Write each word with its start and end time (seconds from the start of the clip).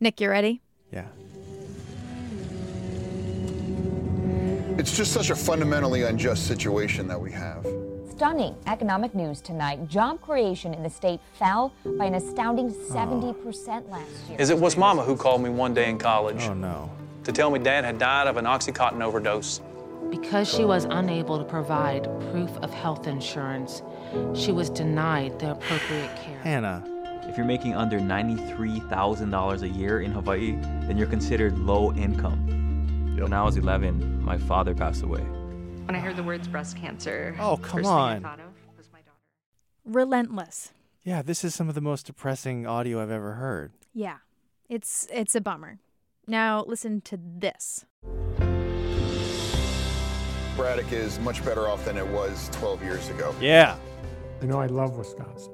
Nick, 0.00 0.20
you 0.20 0.30
ready? 0.30 0.60
Yeah. 0.92 1.06
It's 4.78 4.96
just 4.96 5.12
such 5.12 5.30
a 5.30 5.34
fundamentally 5.36 6.02
unjust 6.04 6.46
situation 6.46 7.08
that 7.08 7.20
we 7.20 7.32
have. 7.32 7.66
Stunning 8.10 8.54
economic 8.66 9.14
news 9.14 9.40
tonight. 9.40 9.88
Job 9.88 10.20
creation 10.20 10.72
in 10.74 10.82
the 10.82 10.90
state 10.90 11.20
fell 11.34 11.72
by 11.98 12.04
an 12.06 12.14
astounding 12.14 12.70
70% 12.72 13.88
last 13.90 14.08
year. 14.28 14.40
Is 14.40 14.50
it 14.50 14.58
was 14.58 14.76
Mama 14.76 15.02
who 15.02 15.16
called 15.16 15.42
me 15.42 15.50
one 15.50 15.74
day 15.74 15.88
in 15.90 15.98
college 15.98 16.42
Oh 16.42 16.54
no. 16.54 16.90
to 17.24 17.32
tell 17.32 17.50
me 17.50 17.58
Dad 17.58 17.84
had 17.84 17.98
died 17.98 18.26
of 18.28 18.36
an 18.36 18.44
Oxycontin 18.44 19.02
overdose. 19.02 19.60
Because 20.10 20.48
she 20.52 20.64
was 20.64 20.84
unable 20.84 21.38
to 21.38 21.44
provide 21.44 22.04
proof 22.30 22.50
of 22.58 22.72
health 22.72 23.06
insurance, 23.06 23.82
she 24.34 24.52
was 24.52 24.70
denied 24.70 25.38
the 25.38 25.50
appropriate 25.52 26.14
care. 26.16 26.38
Hannah. 26.42 26.84
If 27.28 27.36
you're 27.36 27.46
making 27.46 27.74
under 27.74 28.00
$93,000 28.00 29.62
a 29.62 29.68
year 29.68 30.00
in 30.00 30.12
Hawaii, 30.12 30.52
then 30.86 30.96
you're 30.96 31.06
considered 31.06 31.58
low 31.58 31.92
income. 31.92 32.46
When 33.20 33.32
I 33.32 33.42
was 33.42 33.56
11, 33.56 34.22
my 34.24 34.38
father 34.38 34.74
passed 34.74 35.02
away. 35.02 35.20
When 35.20 35.94
I 35.94 35.98
heard 35.98 36.16
the 36.16 36.22
words 36.22 36.46
breast 36.48 36.76
cancer, 36.76 37.36
Oh, 37.38 37.56
first 37.56 37.68
come 37.70 37.80
thing 37.82 37.86
on. 37.90 38.16
I 38.16 38.20
thought 38.20 38.40
of 38.40 38.46
was 38.76 38.88
my 38.92 39.00
daughter. 39.00 39.18
Relentless. 39.84 40.72
Yeah, 41.02 41.22
this 41.22 41.42
is 41.44 41.54
some 41.54 41.68
of 41.68 41.74
the 41.74 41.80
most 41.80 42.06
depressing 42.06 42.66
audio 42.66 43.02
I've 43.02 43.10
ever 43.10 43.32
heard. 43.34 43.72
Yeah. 43.92 44.18
It's 44.68 45.08
it's 45.12 45.34
a 45.34 45.40
bummer. 45.40 45.78
Now 46.26 46.62
listen 46.66 47.00
to 47.02 47.18
this. 47.20 47.86
Braddock 50.56 50.92
is 50.92 51.18
much 51.20 51.44
better 51.44 51.68
off 51.68 51.84
than 51.84 51.96
it 51.96 52.06
was 52.06 52.48
12 52.52 52.82
years 52.82 53.08
ago. 53.08 53.34
Yeah. 53.40 53.76
You 54.42 54.48
know, 54.48 54.60
I 54.60 54.66
love 54.66 54.96
Wisconsin. 54.98 55.52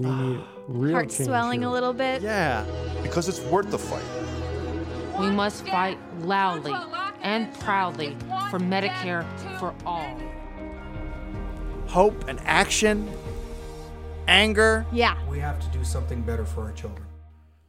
We 0.00 0.10
need 0.10 0.40
ah, 0.40 0.46
real 0.68 0.92
Heart 0.92 1.10
change 1.10 1.26
swelling 1.26 1.60
here. 1.60 1.68
a 1.68 1.72
little 1.72 1.92
bit. 1.92 2.22
Yeah. 2.22 2.64
Because 3.02 3.28
it's 3.28 3.40
worth 3.40 3.70
the 3.70 3.78
fight. 3.78 4.02
We 5.20 5.30
must 5.30 5.66
fight 5.66 5.98
loudly 6.20 6.74
and 7.22 7.52
proudly 7.60 8.16
for 8.50 8.58
Medicare 8.60 9.24
for 9.58 9.74
all. 9.84 10.16
Hope 11.88 12.28
and 12.28 12.38
action. 12.44 13.10
Anger. 14.28 14.86
Yeah. 14.92 15.16
We 15.26 15.38
have 15.40 15.58
to 15.60 15.66
do 15.76 15.82
something 15.84 16.22
better 16.22 16.44
for 16.44 16.62
our 16.64 16.72
children. 16.72 17.04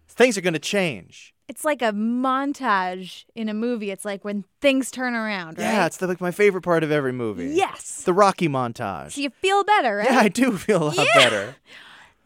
Things 0.07 0.37
are 0.37 0.41
going 0.41 0.53
to 0.53 0.59
change. 0.59 1.33
It's 1.47 1.65
like 1.65 1.81
a 1.81 1.91
montage 1.93 3.23
in 3.33 3.49
a 3.49 3.53
movie. 3.55 3.89
It's 3.89 4.05
like 4.05 4.23
when 4.23 4.43
things 4.61 4.91
turn 4.91 5.15
around, 5.15 5.57
right? 5.57 5.63
Yeah, 5.63 5.85
it's 5.87 5.97
the, 5.97 6.05
like 6.05 6.21
my 6.21 6.29
favorite 6.31 6.61
part 6.61 6.83
of 6.83 6.91
every 6.91 7.13
movie. 7.13 7.47
Yes. 7.47 8.03
The 8.03 8.13
Rocky 8.13 8.47
montage. 8.47 9.13
So 9.13 9.21
you 9.21 9.29
feel 9.31 9.63
better, 9.63 9.95
right? 9.97 10.11
Yeah, 10.11 10.19
I 10.19 10.27
do 10.27 10.57
feel 10.57 10.83
a 10.83 10.89
lot 10.89 10.97
Yeah. 10.97 11.05
better. 11.15 11.55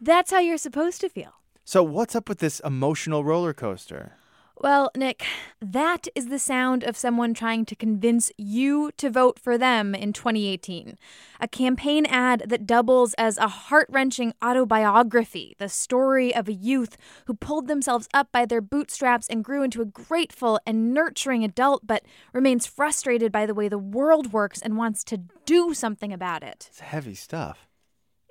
That's 0.00 0.30
how 0.30 0.40
you're 0.40 0.58
supposed 0.58 1.00
to 1.00 1.08
feel. 1.08 1.34
So, 1.64 1.82
what's 1.82 2.14
up 2.14 2.28
with 2.28 2.38
this 2.38 2.60
emotional 2.60 3.24
roller 3.24 3.54
coaster? 3.54 4.18
Well, 4.56 4.90
Nick, 4.96 5.24
that 5.60 6.06
is 6.14 6.28
the 6.28 6.38
sound 6.38 6.84
of 6.84 6.96
someone 6.96 7.34
trying 7.34 7.64
to 7.66 7.74
convince 7.74 8.30
you 8.38 8.92
to 8.98 9.10
vote 9.10 9.38
for 9.38 9.58
them 9.58 9.94
in 9.94 10.12
2018. 10.12 10.96
A 11.40 11.48
campaign 11.48 12.06
ad 12.06 12.44
that 12.46 12.66
doubles 12.66 13.14
as 13.14 13.36
a 13.36 13.48
heart 13.48 13.88
wrenching 13.90 14.32
autobiography, 14.42 15.56
the 15.58 15.68
story 15.68 16.34
of 16.34 16.48
a 16.48 16.52
youth 16.52 16.96
who 17.26 17.34
pulled 17.34 17.66
themselves 17.66 18.08
up 18.14 18.30
by 18.30 18.46
their 18.46 18.60
bootstraps 18.60 19.26
and 19.26 19.44
grew 19.44 19.64
into 19.64 19.82
a 19.82 19.86
grateful 19.86 20.60
and 20.64 20.94
nurturing 20.94 21.42
adult, 21.42 21.86
but 21.86 22.04
remains 22.32 22.64
frustrated 22.64 23.32
by 23.32 23.46
the 23.46 23.54
way 23.54 23.68
the 23.68 23.76
world 23.76 24.32
works 24.32 24.62
and 24.62 24.76
wants 24.76 25.02
to 25.04 25.18
do 25.44 25.74
something 25.74 26.12
about 26.12 26.44
it. 26.44 26.68
It's 26.70 26.80
heavy 26.80 27.14
stuff. 27.14 27.68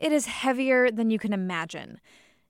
It 0.03 0.11
is 0.11 0.25
heavier 0.25 0.91
than 0.91 1.09
you 1.11 1.17
can 1.17 1.31
imagine. 1.31 2.01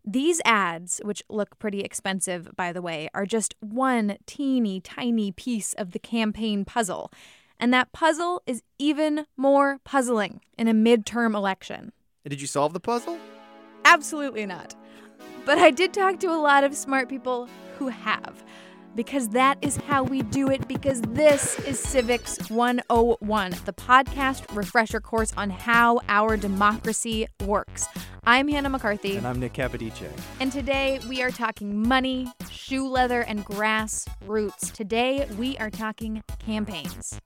These 0.03 0.41
ads, 0.43 0.99
which 1.03 1.21
look 1.29 1.59
pretty 1.59 1.81
expensive, 1.81 2.49
by 2.55 2.73
the 2.73 2.81
way, 2.81 3.09
are 3.13 3.27
just 3.27 3.53
one 3.59 4.17
teeny 4.25 4.81
tiny 4.81 5.31
piece 5.31 5.73
of 5.73 5.91
the 5.91 5.99
campaign 5.99 6.65
puzzle. 6.65 7.11
And 7.59 7.71
that 7.71 7.91
puzzle 7.91 8.41
is 8.47 8.63
even 8.79 9.27
more 9.37 9.77
puzzling 9.83 10.41
in 10.57 10.67
a 10.67 10.73
midterm 10.73 11.35
election. 11.35 11.91
Did 12.27 12.41
you 12.41 12.47
solve 12.47 12.73
the 12.73 12.79
puzzle? 12.79 13.19
Absolutely 13.85 14.47
not. 14.47 14.73
But 15.45 15.59
I 15.59 15.69
did 15.69 15.93
talk 15.93 16.19
to 16.21 16.31
a 16.31 16.41
lot 16.41 16.63
of 16.63 16.75
smart 16.75 17.07
people 17.07 17.47
who 17.77 17.89
have. 17.89 18.43
Because 18.95 19.29
that 19.29 19.57
is 19.61 19.77
how 19.77 20.03
we 20.03 20.21
do 20.21 20.49
it, 20.51 20.67
because 20.67 21.01
this 21.01 21.57
is 21.61 21.79
Civics 21.79 22.37
101, 22.51 23.51
the 23.65 23.73
podcast 23.73 24.55
refresher 24.55 24.99
course 24.99 25.33
on 25.35 25.49
how 25.49 25.99
our 26.07 26.37
democracy 26.37 27.25
works. 27.43 27.87
I'm 28.23 28.47
Hannah 28.47 28.69
McCarthy. 28.69 29.17
And 29.17 29.25
I'm 29.25 29.39
Nick 29.39 29.53
Capodice. 29.53 30.11
And 30.39 30.51
today 30.51 30.99
we 31.09 31.23
are 31.23 31.31
talking 31.31 31.87
money, 31.87 32.31
shoe 32.51 32.87
leather, 32.87 33.21
and 33.21 33.43
grassroots. 33.43 34.71
Today 34.71 35.27
we 35.39 35.57
are 35.57 35.71
talking 35.71 36.23
campaigns. 36.37 37.19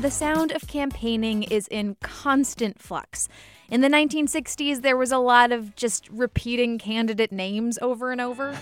The 0.00 0.12
sound 0.12 0.52
of 0.52 0.68
campaigning 0.68 1.42
is 1.42 1.66
in 1.66 1.96
constant 2.00 2.80
flux. 2.80 3.28
In 3.68 3.80
the 3.80 3.88
1960s, 3.88 4.82
there 4.82 4.96
was 4.96 5.10
a 5.10 5.18
lot 5.18 5.50
of 5.50 5.74
just 5.74 6.08
repeating 6.10 6.78
candidate 6.78 7.32
names 7.32 7.80
over 7.82 8.12
and 8.12 8.20
over. 8.20 8.56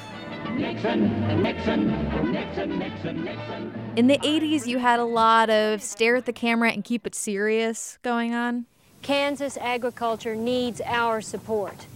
Nixon, 0.52 1.42
Nixon, 1.42 2.32
Nixon, 2.32 2.78
Nixon, 2.78 3.22
Nixon. 3.22 3.92
In 3.96 4.06
the 4.06 4.16
80s, 4.16 4.66
you 4.66 4.78
had 4.78 4.98
a 4.98 5.04
lot 5.04 5.50
of 5.50 5.82
stare 5.82 6.16
at 6.16 6.24
the 6.24 6.32
camera 6.32 6.70
and 6.70 6.82
keep 6.82 7.06
it 7.06 7.14
serious 7.14 7.98
going 8.00 8.32
on. 8.32 8.64
Kansas 9.02 9.58
agriculture 9.58 10.34
needs 10.34 10.80
our 10.86 11.20
support. 11.20 11.86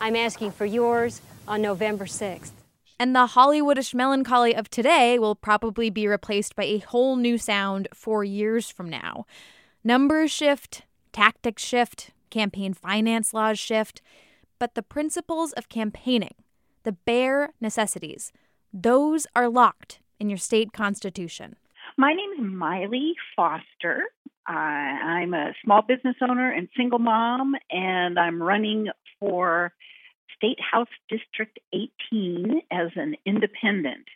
I'm 0.00 0.16
asking 0.16 0.50
for 0.50 0.66
yours 0.66 1.20
on 1.46 1.62
November 1.62 2.06
6th. 2.06 2.50
And 3.00 3.14
the 3.14 3.28
Hollywoodish 3.28 3.94
melancholy 3.94 4.56
of 4.56 4.68
today 4.68 5.20
will 5.20 5.36
probably 5.36 5.88
be 5.88 6.08
replaced 6.08 6.56
by 6.56 6.64
a 6.64 6.78
whole 6.78 7.14
new 7.14 7.38
sound 7.38 7.86
four 7.94 8.24
years 8.24 8.70
from 8.70 8.90
now. 8.90 9.24
Numbers 9.84 10.32
shift, 10.32 10.82
tactics 11.12 11.62
shift, 11.62 12.10
campaign 12.30 12.74
finance 12.74 13.32
laws 13.32 13.58
shift, 13.58 14.02
but 14.58 14.74
the 14.74 14.82
principles 14.82 15.52
of 15.52 15.68
campaigning, 15.68 16.34
the 16.82 16.92
bare 16.92 17.52
necessities, 17.60 18.32
those 18.72 19.28
are 19.36 19.48
locked 19.48 20.00
in 20.18 20.28
your 20.28 20.38
state 20.38 20.72
constitution. 20.72 21.54
My 21.96 22.12
name 22.12 22.32
is 22.32 22.52
Maile 22.52 23.14
Foster. 23.36 24.02
Uh, 24.48 24.52
I'm 24.52 25.34
a 25.34 25.52
small 25.64 25.82
business 25.82 26.16
owner 26.20 26.50
and 26.50 26.68
single 26.76 26.98
mom, 26.98 27.54
and 27.70 28.18
I'm 28.18 28.42
running 28.42 28.88
for 29.20 29.72
State 30.38 30.58
House 30.60 30.88
District 31.08 31.58
18 31.72 32.62
as 32.70 32.90
an 32.94 33.16
independent, 33.26 34.06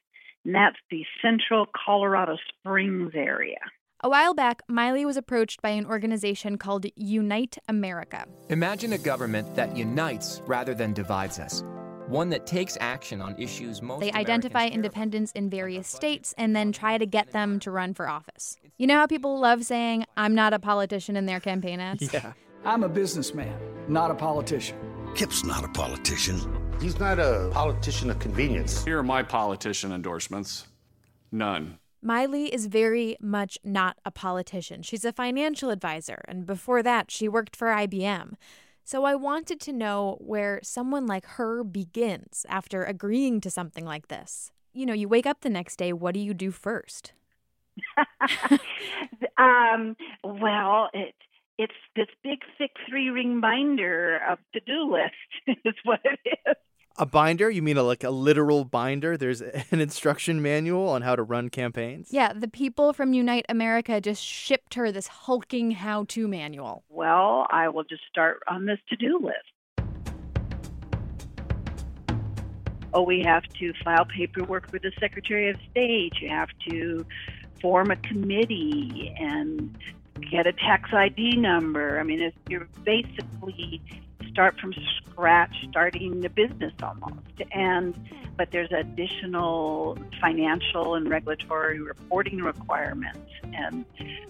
and 0.44 0.54
that's 0.54 0.76
the 0.90 1.04
central 1.20 1.66
Colorado 1.84 2.36
Springs 2.48 3.12
area. 3.14 3.58
A 4.04 4.08
while 4.08 4.34
back, 4.34 4.62
Maile 4.68 5.04
was 5.04 5.16
approached 5.16 5.62
by 5.62 5.70
an 5.70 5.86
organization 5.86 6.58
called 6.58 6.86
Unite 6.96 7.58
America. 7.68 8.24
Imagine 8.48 8.92
a 8.92 8.98
government 8.98 9.54
that 9.54 9.76
unites 9.76 10.40
rather 10.46 10.74
than 10.74 10.92
divides 10.92 11.38
us. 11.38 11.62
One 12.08 12.30
that 12.30 12.46
takes 12.46 12.76
action 12.80 13.20
on 13.20 13.40
issues 13.40 13.80
most 13.80 14.00
They 14.00 14.12
identify 14.12 14.66
independents 14.66 15.32
in 15.32 15.50
various 15.50 15.88
states 15.88 16.34
and 16.36 16.54
then 16.54 16.72
try 16.72 16.98
to 16.98 17.06
get 17.06 17.30
them 17.32 17.60
to 17.60 17.70
run 17.70 17.94
for 17.94 18.08
office. 18.08 18.56
You 18.76 18.88
know 18.88 18.98
how 18.98 19.06
people 19.06 19.38
love 19.38 19.64
saying, 19.64 20.04
I'm 20.16 20.34
not 20.34 20.52
a 20.52 20.58
politician 20.58 21.16
in 21.16 21.26
their 21.26 21.40
campaign 21.40 21.78
ads? 21.80 22.12
Yeah. 22.12 22.32
I'm 22.64 22.84
a 22.84 22.88
businessman, 22.88 23.56
not 23.88 24.10
a 24.10 24.14
politician. 24.14 24.76
Kip's 25.14 25.44
not 25.44 25.62
a 25.62 25.68
politician. 25.68 26.40
He's 26.80 26.98
not 26.98 27.18
a 27.18 27.50
politician 27.52 28.10
of 28.10 28.18
convenience. 28.18 28.82
Here 28.82 28.98
are 28.98 29.02
my 29.02 29.22
politician 29.22 29.92
endorsements 29.92 30.66
none. 31.30 31.78
Maile 32.00 32.48
is 32.50 32.66
very 32.66 33.16
much 33.20 33.58
not 33.62 33.98
a 34.06 34.10
politician. 34.10 34.82
She's 34.82 35.04
a 35.04 35.12
financial 35.12 35.68
advisor, 35.68 36.22
and 36.26 36.46
before 36.46 36.82
that, 36.82 37.10
she 37.10 37.28
worked 37.28 37.54
for 37.54 37.68
IBM. 37.68 38.34
So 38.84 39.04
I 39.04 39.14
wanted 39.14 39.60
to 39.60 39.72
know 39.72 40.16
where 40.18 40.60
someone 40.62 41.06
like 41.06 41.26
her 41.26 41.62
begins 41.62 42.46
after 42.48 42.82
agreeing 42.82 43.40
to 43.42 43.50
something 43.50 43.84
like 43.84 44.08
this. 44.08 44.50
You 44.72 44.86
know, 44.86 44.94
you 44.94 45.08
wake 45.08 45.26
up 45.26 45.42
the 45.42 45.50
next 45.50 45.76
day, 45.76 45.92
what 45.92 46.14
do 46.14 46.20
you 46.20 46.32
do 46.32 46.50
first? 46.50 47.12
um, 49.38 49.94
well, 50.24 50.88
it 50.94 51.14
it's 51.62 51.72
this 51.94 52.08
big 52.24 52.40
thick 52.58 52.72
three 52.88 53.08
ring 53.10 53.40
binder 53.40 54.18
of 54.28 54.38
to 54.52 54.60
do 54.66 54.92
list 54.92 55.60
is 55.64 55.74
what 55.84 56.00
it 56.04 56.18
is. 56.46 56.56
A 56.98 57.06
binder? 57.06 57.48
You 57.48 57.62
mean 57.62 57.78
a, 57.78 57.82
like 57.84 58.02
a 58.04 58.10
literal 58.10 58.64
binder? 58.64 59.16
There's 59.16 59.40
an 59.40 59.80
instruction 59.80 60.42
manual 60.42 60.88
on 60.88 61.02
how 61.02 61.14
to 61.14 61.22
run 61.22 61.48
campaigns? 61.48 62.08
Yeah, 62.10 62.32
the 62.32 62.48
people 62.48 62.92
from 62.92 63.14
Unite 63.14 63.46
America 63.48 64.00
just 64.00 64.22
shipped 64.22 64.74
her 64.74 64.90
this 64.90 65.06
hulking 65.06 65.70
how 65.70 66.04
to 66.08 66.26
manual. 66.26 66.84
Well, 66.88 67.46
I 67.48 67.68
will 67.68 67.84
just 67.84 68.02
start 68.10 68.42
on 68.48 68.66
this 68.66 68.78
to 68.90 68.96
do 68.96 69.20
list. 69.22 69.36
Oh, 72.92 73.02
we 73.02 73.22
have 73.22 73.44
to 73.60 73.72
file 73.84 74.04
paperwork 74.04 74.70
with 74.70 74.82
the 74.82 74.92
Secretary 75.00 75.48
of 75.48 75.56
State. 75.70 76.14
You 76.20 76.28
have 76.28 76.50
to 76.68 77.06
form 77.62 77.90
a 77.90 77.96
committee 77.96 79.14
and 79.18 79.78
get 80.30 80.46
a 80.46 80.52
tax 80.52 80.92
ID 80.92 81.36
number. 81.36 81.98
I 81.98 82.02
mean, 82.02 82.32
you're 82.48 82.68
basically 82.84 83.80
start 84.30 84.58
from 84.58 84.72
scratch, 84.96 85.54
starting 85.68 86.20
the 86.20 86.30
business 86.30 86.72
almost. 86.82 87.20
And 87.52 87.94
but 88.36 88.50
there's 88.50 88.72
additional 88.72 89.98
financial 90.20 90.94
and 90.94 91.08
regulatory 91.08 91.80
reporting 91.80 92.38
requirements. 92.38 93.18
And 93.52 93.84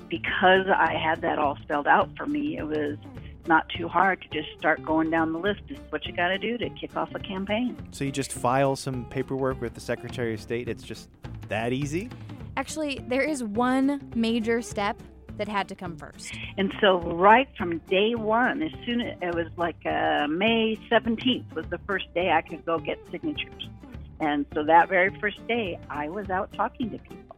because 0.08 0.66
I 0.68 0.94
had 0.94 1.22
that 1.22 1.38
all 1.38 1.56
spelled 1.62 1.86
out 1.86 2.10
for 2.16 2.26
me, 2.26 2.58
it 2.58 2.64
was 2.64 2.98
not 3.46 3.68
too 3.68 3.88
hard 3.88 4.20
to 4.22 4.28
just 4.28 4.58
start 4.58 4.82
going 4.84 5.10
down 5.10 5.32
the 5.32 5.38
list. 5.38 5.60
This 5.68 5.78
is 5.78 5.84
what 5.90 6.04
you 6.04 6.12
got 6.12 6.28
to 6.28 6.38
do 6.38 6.58
to 6.58 6.68
kick 6.70 6.96
off 6.96 7.14
a 7.14 7.20
campaign. 7.20 7.76
So 7.92 8.04
you 8.04 8.12
just 8.12 8.32
file 8.32 8.76
some 8.76 9.04
paperwork 9.06 9.60
with 9.60 9.74
the 9.74 9.80
Secretary 9.80 10.34
of 10.34 10.40
State. 10.40 10.68
It's 10.68 10.82
just 10.82 11.08
that 11.48 11.72
easy? 11.72 12.10
Actually, 12.56 13.00
there 13.08 13.22
is 13.22 13.42
one 13.42 14.10
major 14.14 14.62
step 14.62 15.00
that 15.38 15.48
had 15.48 15.68
to 15.68 15.74
come 15.74 15.96
first. 15.96 16.32
And 16.56 16.72
so, 16.80 17.00
right 17.00 17.48
from 17.56 17.78
day 17.88 18.14
one, 18.14 18.62
as 18.62 18.72
soon 18.84 19.00
as 19.00 19.16
it 19.20 19.34
was 19.34 19.48
like 19.56 19.76
uh, 19.86 20.26
May 20.28 20.76
17th 20.90 21.54
was 21.54 21.66
the 21.66 21.78
first 21.86 22.12
day 22.14 22.30
I 22.30 22.42
could 22.42 22.64
go 22.64 22.78
get 22.78 22.98
signatures. 23.10 23.68
And 24.20 24.46
so 24.54 24.62
that 24.64 24.88
very 24.88 25.10
first 25.20 25.44
day, 25.48 25.78
I 25.90 26.08
was 26.08 26.30
out 26.30 26.52
talking 26.52 26.90
to 26.90 26.98
people 26.98 27.36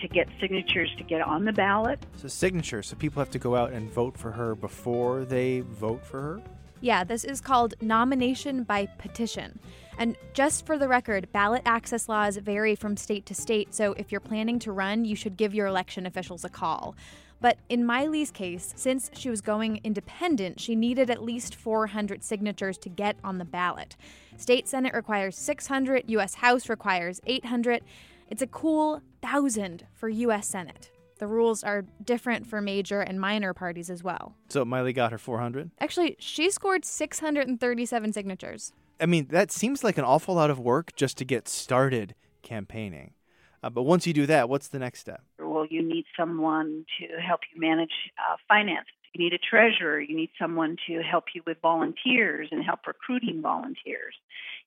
to 0.00 0.08
get 0.08 0.28
signatures 0.38 0.90
to 0.98 1.04
get 1.04 1.22
on 1.22 1.44
the 1.46 1.52
ballot. 1.52 2.04
So, 2.16 2.28
signatures. 2.28 2.88
So, 2.88 2.96
people 2.96 3.20
have 3.20 3.30
to 3.30 3.38
go 3.38 3.56
out 3.56 3.72
and 3.72 3.90
vote 3.90 4.18
for 4.18 4.32
her 4.32 4.54
before 4.54 5.24
they 5.24 5.60
vote 5.60 6.04
for 6.04 6.20
her? 6.20 6.42
Yeah, 6.80 7.04
this 7.04 7.24
is 7.24 7.40
called 7.40 7.74
nomination 7.80 8.64
by 8.64 8.86
petition. 8.98 9.58
And 9.98 10.16
just 10.34 10.66
for 10.66 10.76
the 10.76 10.88
record, 10.88 11.32
ballot 11.32 11.62
access 11.64 12.08
laws 12.08 12.36
vary 12.36 12.74
from 12.74 12.96
state 12.98 13.24
to 13.26 13.34
state, 13.34 13.74
so 13.74 13.94
if 13.94 14.12
you're 14.12 14.20
planning 14.20 14.58
to 14.60 14.72
run, 14.72 15.06
you 15.06 15.16
should 15.16 15.36
give 15.38 15.54
your 15.54 15.66
election 15.66 16.04
officials 16.04 16.44
a 16.44 16.50
call. 16.50 16.94
But 17.40 17.58
in 17.68 17.84
Maile's 17.84 18.30
case, 18.30 18.72
since 18.76 19.10
she 19.14 19.28
was 19.28 19.40
going 19.40 19.80
independent, 19.84 20.60
she 20.60 20.74
needed 20.74 21.10
at 21.10 21.22
least 21.22 21.54
400 21.54 22.24
signatures 22.24 22.78
to 22.78 22.88
get 22.88 23.16
on 23.22 23.38
the 23.38 23.44
ballot. 23.44 23.96
State 24.36 24.68
Senate 24.68 24.94
requires 24.94 25.36
600, 25.36 26.04
U.S. 26.08 26.36
House 26.36 26.68
requires 26.68 27.20
800. 27.26 27.82
It's 28.30 28.42
a 28.42 28.46
cool 28.46 29.02
thousand 29.22 29.86
for 29.94 30.08
U.S. 30.08 30.48
Senate. 30.48 30.90
The 31.18 31.26
rules 31.26 31.64
are 31.64 31.84
different 32.04 32.46
for 32.46 32.60
major 32.60 33.00
and 33.00 33.18
minor 33.18 33.54
parties 33.54 33.88
as 33.88 34.04
well. 34.04 34.34
So 34.48 34.64
Maile 34.64 34.92
got 34.92 35.12
her 35.12 35.18
400? 35.18 35.70
Actually, 35.80 36.16
she 36.18 36.50
scored 36.50 36.84
637 36.84 38.12
signatures. 38.12 38.72
I 39.00 39.06
mean, 39.06 39.28
that 39.30 39.50
seems 39.50 39.82
like 39.82 39.98
an 39.98 40.04
awful 40.04 40.34
lot 40.34 40.50
of 40.50 40.58
work 40.58 40.94
just 40.94 41.16
to 41.18 41.24
get 41.24 41.48
started 41.48 42.14
campaigning. 42.42 43.12
Uh, 43.62 43.70
but 43.70 43.82
once 43.82 44.06
you 44.06 44.12
do 44.12 44.26
that, 44.26 44.48
what's 44.48 44.68
the 44.68 44.78
next 44.78 45.00
step? 45.00 45.22
Well, 45.56 45.64
you 45.70 45.82
need 45.82 46.04
someone 46.14 46.84
to 47.00 47.18
help 47.18 47.40
you 47.50 47.58
manage 47.58 48.12
uh, 48.18 48.36
finances. 48.46 48.92
You 49.14 49.24
need 49.24 49.32
a 49.32 49.38
treasurer. 49.38 49.98
You 49.98 50.14
need 50.14 50.28
someone 50.38 50.76
to 50.86 51.00
help 51.00 51.24
you 51.34 51.40
with 51.46 51.56
volunteers 51.62 52.48
and 52.52 52.62
help 52.62 52.80
recruiting 52.86 53.40
volunteers. 53.40 54.14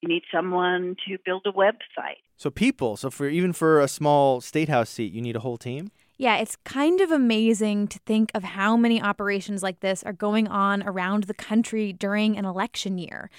You 0.02 0.10
need 0.10 0.24
someone 0.34 0.96
to 1.08 1.20
build 1.24 1.44
a 1.46 1.52
website. 1.52 2.24
So 2.38 2.50
people. 2.50 2.98
So 2.98 3.12
for 3.12 3.28
even 3.30 3.54
for 3.54 3.80
a 3.80 3.88
small 3.88 4.42
state 4.42 4.68
house 4.68 4.90
seat, 4.90 5.14
you 5.14 5.22
need 5.22 5.36
a 5.36 5.42
whole 5.42 5.58
team. 5.58 5.92
Yeah, 6.18 6.38
it's 6.38 6.56
kind 6.66 7.02
of 7.02 7.12
amazing 7.12 7.88
to 7.90 8.00
think 8.08 8.32
of 8.34 8.42
how 8.44 8.76
many 8.76 9.00
operations 9.00 9.62
like 9.62 9.82
this 9.82 10.02
are 10.02 10.12
going 10.12 10.48
on 10.48 10.82
around 10.82 11.26
the 11.26 11.36
country 11.36 11.94
during 11.94 12.36
an 12.36 12.46
election 12.46 12.98
year. 12.98 13.30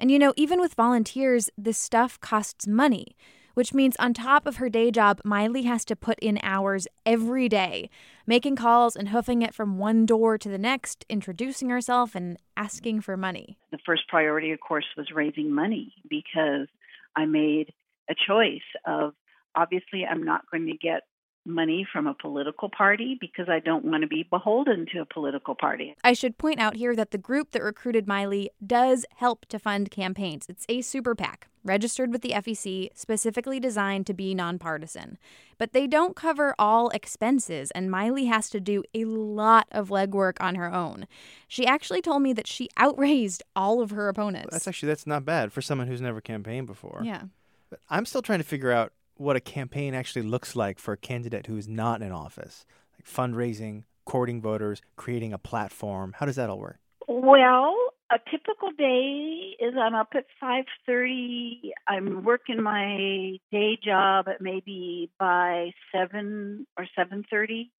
And 0.00 0.10
you 0.10 0.18
know, 0.18 0.32
even 0.38 0.58
with 0.58 0.72
volunteers, 0.72 1.50
this 1.58 1.76
stuff 1.76 2.18
costs 2.22 2.66
money 2.66 3.14
which 3.54 3.72
means 3.72 3.96
on 3.98 4.12
top 4.12 4.46
of 4.46 4.56
her 4.56 4.68
day 4.68 4.90
job, 4.90 5.20
Maile 5.24 5.62
has 5.64 5.84
to 5.86 5.96
put 5.96 6.18
in 6.18 6.38
hours 6.42 6.86
every 7.06 7.48
day, 7.48 7.88
making 8.26 8.56
calls 8.56 8.94
and 8.96 9.08
hoofing 9.08 9.42
it 9.42 9.54
from 9.54 9.78
one 9.78 10.04
door 10.06 10.36
to 10.38 10.48
the 10.48 10.58
next, 10.58 11.04
introducing 11.08 11.70
herself 11.70 12.14
and 12.14 12.38
asking 12.56 13.00
for 13.00 13.16
money. 13.16 13.58
The 13.70 13.78
first 13.86 14.06
priority, 14.08 14.52
of 14.52 14.60
course, 14.60 14.86
was 14.96 15.10
raising 15.12 15.52
money 15.52 15.94
because 16.08 16.68
I 17.16 17.24
made 17.26 17.72
a 18.10 18.14
choice 18.14 18.60
of 18.86 19.14
obviously 19.54 20.04
I'm 20.04 20.22
not 20.22 20.42
going 20.50 20.66
to 20.66 20.76
get 20.76 21.02
money 21.46 21.86
from 21.92 22.06
a 22.06 22.14
political 22.14 22.68
party 22.68 23.16
because 23.20 23.48
I 23.48 23.60
don't 23.60 23.84
want 23.84 24.02
to 24.02 24.06
be 24.06 24.26
beholden 24.28 24.86
to 24.92 25.00
a 25.00 25.04
political 25.04 25.54
party. 25.54 25.94
I 26.02 26.12
should 26.12 26.38
point 26.38 26.60
out 26.60 26.76
here 26.76 26.96
that 26.96 27.10
the 27.10 27.18
group 27.18 27.52
that 27.52 27.62
recruited 27.62 28.06
Maile 28.06 28.48
does 28.64 29.04
help 29.16 29.46
to 29.46 29.58
fund 29.58 29.90
campaigns. 29.90 30.46
It's 30.48 30.64
a 30.68 30.80
super 30.80 31.14
PAC, 31.14 31.48
registered 31.62 32.12
with 32.12 32.22
the 32.22 32.30
FEC, 32.30 32.90
specifically 32.94 33.60
designed 33.60 34.06
to 34.06 34.14
be 34.14 34.34
nonpartisan. 34.34 35.18
But 35.58 35.72
they 35.72 35.86
don't 35.86 36.16
cover 36.16 36.54
all 36.58 36.88
expenses, 36.90 37.70
and 37.72 37.90
Maile 37.90 38.26
has 38.26 38.50
to 38.50 38.60
do 38.60 38.82
a 38.94 39.04
lot 39.04 39.66
of 39.70 39.88
legwork 39.88 40.36
on 40.40 40.54
her 40.56 40.72
own. 40.72 41.06
She 41.46 41.66
actually 41.66 42.02
told 42.02 42.22
me 42.22 42.32
that 42.32 42.46
she 42.46 42.68
outraised 42.78 43.42
all 43.54 43.80
of 43.80 43.90
her 43.90 44.08
opponents. 44.08 44.48
That's 44.50 44.68
actually 44.68 44.88
that's 44.88 45.06
not 45.06 45.24
bad 45.24 45.52
for 45.52 45.62
someone 45.62 45.86
who's 45.86 46.00
never 46.00 46.20
campaigned 46.20 46.66
before. 46.66 47.02
Yeah. 47.04 47.24
But 47.70 47.80
I'm 47.88 48.06
still 48.06 48.22
trying 48.22 48.40
to 48.40 48.44
figure 48.44 48.70
out 48.70 48.92
what 49.16 49.36
a 49.36 49.40
campaign 49.40 49.94
actually 49.94 50.22
looks 50.22 50.56
like 50.56 50.78
for 50.78 50.92
a 50.92 50.96
candidate 50.96 51.46
who 51.46 51.56
is 51.56 51.68
not 51.68 52.02
in 52.02 52.12
office, 52.12 52.66
like 52.98 53.06
fundraising, 53.06 53.84
courting 54.04 54.40
voters, 54.40 54.82
creating 54.96 55.32
a 55.32 55.38
platform. 55.38 56.14
How 56.18 56.26
does 56.26 56.36
that 56.36 56.50
all 56.50 56.58
work? 56.58 56.78
Well, 57.06 57.76
a 58.10 58.18
typical 58.30 58.70
day 58.76 59.56
is 59.60 59.74
I'm 59.80 59.94
up 59.94 60.08
at 60.14 60.26
5:30. 60.40 61.72
I'm 61.86 62.24
working 62.24 62.62
my 62.62 63.38
day 63.50 63.78
job 63.82 64.28
at 64.28 64.40
maybe 64.40 65.10
by 65.18 65.72
7 65.92 66.66
or 66.76 66.86
7:30, 66.96 67.70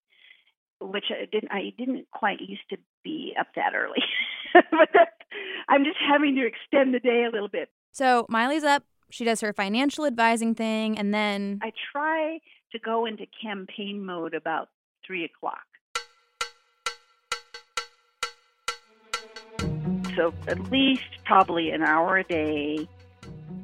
which 0.80 1.06
I 1.10 1.26
didn't 1.26 1.52
I 1.52 1.74
didn't 1.78 2.08
quite 2.12 2.40
used 2.42 2.68
to 2.70 2.78
be 3.04 3.34
up 3.40 3.48
that 3.56 3.74
early. 3.76 4.04
but 4.54 4.90
I'm 5.68 5.84
just 5.84 5.98
having 6.00 6.36
to 6.36 6.46
extend 6.46 6.94
the 6.94 7.00
day 7.00 7.26
a 7.26 7.32
little 7.32 7.50
bit. 7.50 7.70
So, 7.92 8.26
Maile's 8.30 8.64
up 8.64 8.84
she 9.10 9.24
does 9.24 9.42
her 9.42 9.54
financial 9.54 10.06
advising 10.06 10.56
thing, 10.56 10.98
and 10.98 11.14
then 11.14 11.60
I 11.62 11.72
try 11.92 12.40
to 12.72 12.80
go 12.80 13.06
into 13.06 13.26
campaign 13.42 14.06
mode 14.06 14.34
about 14.34 14.70
three 15.06 15.24
o'clock. 15.26 15.66
So 20.16 20.34
at 20.48 20.60
least 20.72 21.04
probably 21.26 21.72
an 21.72 21.84
hour 21.84 22.18
a 22.18 22.24
day 22.24 22.88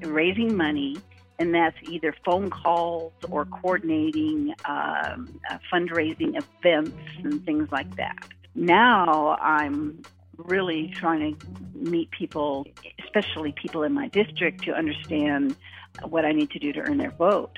raising 0.02 0.56
money, 0.56 0.98
and 1.40 1.56
that's 1.56 1.78
either 1.84 2.14
phone 2.26 2.50
calls 2.50 3.14
or 3.30 3.46
coordinating 3.46 4.54
um, 4.66 5.40
uh, 5.50 5.58
fundraising 5.72 6.38
events 6.38 6.98
and 7.24 7.44
things 7.46 7.72
like 7.72 7.96
that. 7.96 8.28
Now 8.54 9.38
I'm 9.42 10.02
really 10.46 10.92
trying 10.96 11.36
to 11.36 11.48
meet 11.74 12.12
people, 12.12 12.66
especially 13.04 13.54
people 13.54 13.84
in 13.84 13.94
my 13.94 14.08
district, 14.08 14.64
to 14.64 14.74
understand 14.74 15.56
what 16.04 16.26
I 16.26 16.32
need 16.32 16.50
to 16.52 16.60
do 16.60 16.72
to 16.74 16.80
earn 16.82 16.98
their 16.98 17.12
vote. 17.12 17.58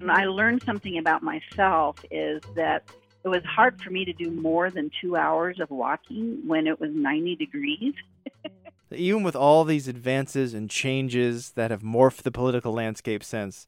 And 0.00 0.10
I 0.10 0.24
learned 0.24 0.62
something 0.62 0.98
about 0.98 1.22
myself 1.22 1.98
is 2.10 2.42
that 2.54 2.84
it 3.24 3.28
was 3.28 3.42
hard 3.44 3.80
for 3.80 3.90
me 3.90 4.04
to 4.04 4.12
do 4.12 4.30
more 4.30 4.70
than 4.70 4.90
two 5.00 5.16
hours 5.16 5.58
of 5.60 5.70
walking 5.70 6.42
when 6.46 6.66
it 6.66 6.78
was 6.78 6.90
90 6.92 7.36
degrees. 7.36 7.94
Even 8.90 9.22
with 9.22 9.34
all 9.34 9.64
these 9.64 9.88
advances 9.88 10.54
and 10.54 10.70
changes 10.70 11.52
that 11.52 11.70
have 11.70 11.82
morphed 11.82 12.22
the 12.22 12.30
political 12.30 12.72
landscape 12.72 13.24
since, 13.24 13.66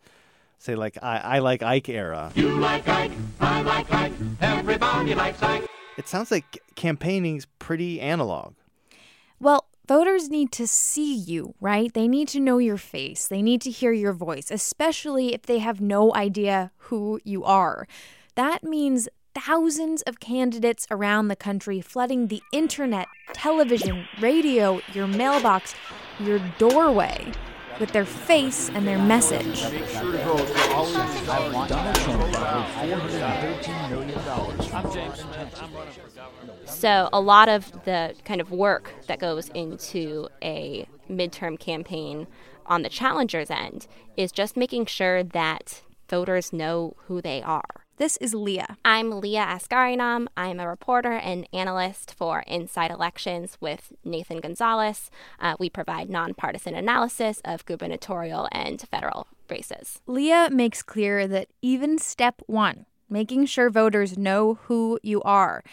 say, 0.58 0.75
like 0.75 0.99
I, 1.02 1.18
I 1.18 1.38
like 1.38 1.62
Ike 1.62 1.88
era. 1.88 2.32
You 2.35 2.58
like 2.58 2.87
Ike, 2.87 3.12
I 3.40 3.62
like 3.62 3.92
Ike, 3.92 4.12
everybody 4.40 5.14
likes 5.14 5.42
Ike. 5.42 5.66
It 5.97 6.09
sounds 6.09 6.31
like 6.31 6.62
campaigning's 6.75 7.47
pretty 7.59 8.00
analog. 8.00 8.55
Well, 9.41 9.67
Voters 9.88 10.29
need 10.29 10.50
to 10.50 10.67
see 10.67 11.15
you, 11.15 11.55
right? 11.61 11.93
They 11.95 12.09
need 12.09 12.26
to 12.29 12.41
know 12.41 12.59
your 12.59 12.76
face. 12.76 13.29
They 13.29 13.41
need 13.41 13.61
to 13.61 13.71
hear 13.71 13.93
your 13.93 14.12
voice, 14.12 14.50
especially 14.50 15.33
if 15.33 15.43
they 15.43 15.61
have 15.61 15.81
no 15.81 16.12
idea 16.12 16.73
who 16.76 17.21
you 17.23 17.45
are. 17.45 17.87
That 18.35 18.65
means 18.65 19.09
thousands 19.33 20.03
of 20.03 20.19
candidates 20.19 20.88
around 20.91 21.29
the 21.29 21.37
country 21.37 21.81
flooding 21.81 22.26
the 22.26 22.43
internet, 22.53 23.07
television, 23.33 24.09
radio, 24.21 24.81
your 24.93 25.07
mailbox, 25.07 25.76
your 26.19 26.41
doorway 26.59 27.31
with 27.79 27.93
their 27.93 28.07
face 28.07 28.69
and 28.71 28.88
their 28.88 28.99
message. 28.99 29.62
So, 36.76 37.09
a 37.11 37.21
lot 37.21 37.49
of 37.49 37.73
the 37.87 38.14
kind 38.26 38.38
of 38.38 38.50
work 38.50 38.92
that 39.06 39.18
goes 39.18 39.49
into 39.54 40.28
a 40.42 40.87
midterm 41.11 41.59
campaign 41.59 42.26
on 42.66 42.83
the 42.83 42.90
challenger's 42.90 43.50
end 43.50 43.87
is 44.14 44.30
just 44.30 44.59
making 44.59 44.85
sure 44.85 45.23
that 45.23 45.80
voters 46.11 46.52
know 46.52 46.95
who 47.06 47.23
they 47.23 47.40
are. 47.40 47.87
This 47.97 48.18
is 48.18 48.35
Leah. 48.35 48.76
I'm 48.85 49.23
Leah 49.23 49.47
Askarinam. 49.47 50.26
I'm 50.37 50.61
a 50.61 50.68
reporter 50.68 51.12
and 51.12 51.49
analyst 51.50 52.12
for 52.12 52.40
Inside 52.47 52.90
Elections 52.90 53.56
with 53.59 53.95
Nathan 54.04 54.40
Gonzalez. 54.40 55.11
Uh, 55.40 55.56
we 55.59 55.71
provide 55.71 56.11
nonpartisan 56.11 56.75
analysis 56.75 57.40
of 57.42 57.64
gubernatorial 57.64 58.50
and 58.52 58.85
federal 58.90 59.28
races. 59.49 60.02
Leah 60.06 60.50
makes 60.52 60.83
clear 60.83 61.26
that 61.26 61.49
even 61.62 61.97
step 61.97 62.42
one, 62.47 62.85
making 63.09 63.47
sure 63.47 63.71
voters 63.71 64.18
know 64.18 64.59
who 64.64 65.00
you 65.02 65.23
are, 65.23 65.64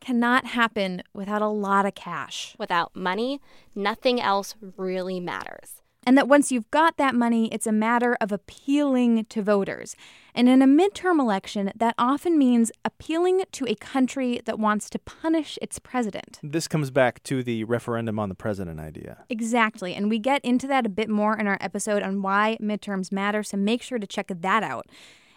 cannot 0.00 0.46
happen 0.46 1.02
without 1.12 1.42
a 1.42 1.48
lot 1.48 1.86
of 1.86 1.94
cash. 1.94 2.54
Without 2.58 2.94
money, 2.96 3.40
nothing 3.74 4.20
else 4.20 4.54
really 4.76 5.20
matters. 5.20 5.80
And 6.06 6.16
that 6.16 6.28
once 6.28 6.50
you've 6.50 6.70
got 6.70 6.96
that 6.96 7.14
money, 7.14 7.52
it's 7.52 7.66
a 7.66 7.72
matter 7.72 8.16
of 8.20 8.32
appealing 8.32 9.26
to 9.26 9.42
voters. 9.42 9.94
And 10.34 10.48
in 10.48 10.62
a 10.62 10.66
midterm 10.66 11.20
election, 11.20 11.70
that 11.76 11.94
often 11.98 12.38
means 12.38 12.72
appealing 12.84 13.42
to 13.52 13.66
a 13.68 13.74
country 13.74 14.40
that 14.46 14.58
wants 14.58 14.88
to 14.90 14.98
punish 14.98 15.58
its 15.60 15.78
president. 15.78 16.38
This 16.42 16.66
comes 16.66 16.90
back 16.90 17.22
to 17.24 17.42
the 17.42 17.64
referendum 17.64 18.18
on 18.18 18.30
the 18.30 18.34
president 18.34 18.80
idea. 18.80 19.24
Exactly. 19.28 19.94
And 19.94 20.08
we 20.08 20.18
get 20.18 20.42
into 20.42 20.66
that 20.68 20.86
a 20.86 20.88
bit 20.88 21.10
more 21.10 21.36
in 21.36 21.46
our 21.46 21.58
episode 21.60 22.02
on 22.02 22.22
why 22.22 22.56
midterms 22.62 23.12
matter, 23.12 23.42
so 23.42 23.58
make 23.58 23.82
sure 23.82 23.98
to 23.98 24.06
check 24.06 24.32
that 24.34 24.62
out. 24.62 24.86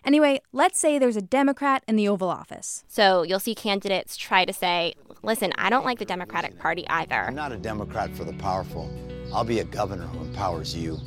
Anyway, 0.05 0.41
let's 0.51 0.77
say 0.77 0.99
there's 0.99 1.15
a 1.15 1.21
Democrat 1.21 1.83
in 1.87 1.95
the 1.95 2.07
Oval 2.09 2.29
Office. 2.29 2.83
So 2.87 3.23
you'll 3.23 3.39
see 3.39 3.55
candidates 3.55 4.17
try 4.17 4.43
to 4.43 4.51
say, 4.51 4.95
listen, 5.21 5.53
I 5.57 5.69
don't 5.69 5.85
like 5.85 5.99
the 5.99 6.05
Democratic 6.05 6.59
Party 6.59 6.85
either. 6.89 7.15
I'm 7.15 7.35
not 7.35 7.53
a 7.53 7.57
Democrat 7.57 8.13
for 8.15 8.25
the 8.25 8.33
powerful. 8.33 8.91
I'll 9.33 9.45
be 9.45 9.59
a 9.59 9.63
governor 9.63 10.05
who 10.07 10.25
empowers 10.25 10.75
you. 10.75 10.99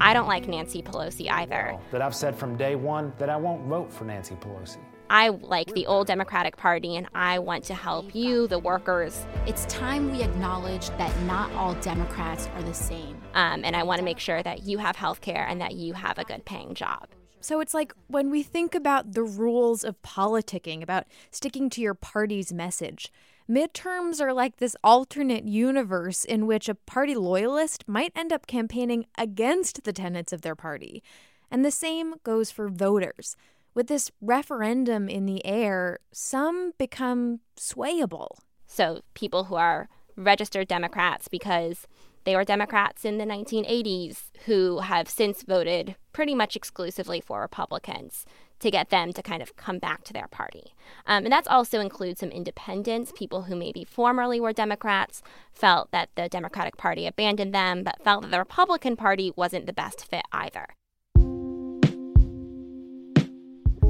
I 0.00 0.14
don't 0.14 0.28
like 0.28 0.46
Nancy 0.48 0.82
Pelosi 0.82 1.30
either. 1.30 1.76
That 1.90 2.00
I've 2.00 2.14
said 2.14 2.36
from 2.36 2.56
day 2.56 2.76
one 2.76 3.12
that 3.18 3.28
I 3.28 3.36
won't 3.36 3.66
vote 3.66 3.92
for 3.92 4.04
Nancy 4.04 4.36
Pelosi. 4.36 4.78
I 5.10 5.28
like 5.28 5.72
the 5.74 5.86
old 5.86 6.06
Democratic 6.06 6.56
Party 6.56 6.96
and 6.96 7.06
I 7.14 7.38
want 7.38 7.64
to 7.64 7.74
help 7.74 8.14
you, 8.14 8.46
the 8.46 8.58
workers. 8.58 9.26
It's 9.46 9.66
time 9.66 10.10
we 10.10 10.22
acknowledge 10.22 10.88
that 10.90 11.22
not 11.22 11.52
all 11.52 11.74
Democrats 11.74 12.48
are 12.54 12.62
the 12.62 12.74
same. 12.74 13.20
Um, 13.34 13.64
and 13.64 13.76
I 13.76 13.82
want 13.82 13.98
to 13.98 14.04
make 14.04 14.18
sure 14.18 14.42
that 14.42 14.62
you 14.62 14.78
have 14.78 14.96
health 14.96 15.20
care 15.20 15.46
and 15.48 15.60
that 15.60 15.74
you 15.74 15.92
have 15.92 16.18
a 16.18 16.24
good 16.24 16.44
paying 16.44 16.74
job. 16.74 17.08
So 17.44 17.60
it's 17.60 17.74
like 17.74 17.92
when 18.06 18.30
we 18.30 18.42
think 18.42 18.74
about 18.74 19.12
the 19.12 19.22
rules 19.22 19.84
of 19.84 20.00
politicking, 20.00 20.82
about 20.82 21.04
sticking 21.30 21.68
to 21.70 21.82
your 21.82 21.92
party's 21.92 22.54
message, 22.54 23.12
Midterms 23.46 24.18
are 24.22 24.32
like 24.32 24.56
this 24.56 24.74
alternate 24.82 25.44
universe 25.44 26.24
in 26.24 26.46
which 26.46 26.70
a 26.70 26.74
party 26.74 27.14
loyalist 27.14 27.86
might 27.86 28.12
end 28.16 28.32
up 28.32 28.46
campaigning 28.46 29.04
against 29.18 29.84
the 29.84 29.92
tenets 29.92 30.32
of 30.32 30.40
their 30.40 30.54
party. 30.54 31.02
And 31.50 31.62
the 31.62 31.70
same 31.70 32.14
goes 32.24 32.50
for 32.50 32.70
voters. 32.70 33.36
With 33.74 33.88
this 33.88 34.10
referendum 34.22 35.10
in 35.10 35.26
the 35.26 35.44
air, 35.44 35.98
some 36.10 36.72
become 36.78 37.40
swayable. 37.58 38.38
So, 38.66 39.02
people 39.12 39.44
who 39.44 39.56
are 39.56 39.90
registered 40.16 40.66
Democrats 40.66 41.28
because 41.28 41.86
they 42.24 42.34
were 42.34 42.44
Democrats 42.44 43.04
in 43.04 43.18
the 43.18 43.24
1980s 43.24 44.30
who 44.46 44.80
have 44.80 45.08
since 45.08 45.42
voted 45.42 45.96
pretty 46.12 46.34
much 46.34 46.56
exclusively 46.56 47.20
for 47.20 47.40
Republicans 47.40 48.24
to 48.60 48.70
get 48.70 48.88
them 48.88 49.12
to 49.12 49.22
kind 49.22 49.42
of 49.42 49.56
come 49.56 49.78
back 49.78 50.04
to 50.04 50.12
their 50.12 50.28
party. 50.28 50.74
Um, 51.06 51.24
and 51.24 51.32
that's 51.32 51.48
also 51.48 51.80
includes 51.80 52.20
some 52.20 52.30
independents, 52.30 53.12
people 53.14 53.42
who 53.42 53.56
maybe 53.56 53.84
formerly 53.84 54.40
were 54.40 54.52
Democrats, 54.52 55.22
felt 55.52 55.90
that 55.90 56.08
the 56.14 56.28
Democratic 56.28 56.76
Party 56.76 57.06
abandoned 57.06 57.54
them, 57.54 57.82
but 57.82 58.02
felt 58.02 58.22
that 58.22 58.30
the 58.30 58.38
Republican 58.38 58.96
Party 58.96 59.32
wasn't 59.36 59.66
the 59.66 59.72
best 59.72 60.06
fit 60.08 60.24
either. 60.32 60.66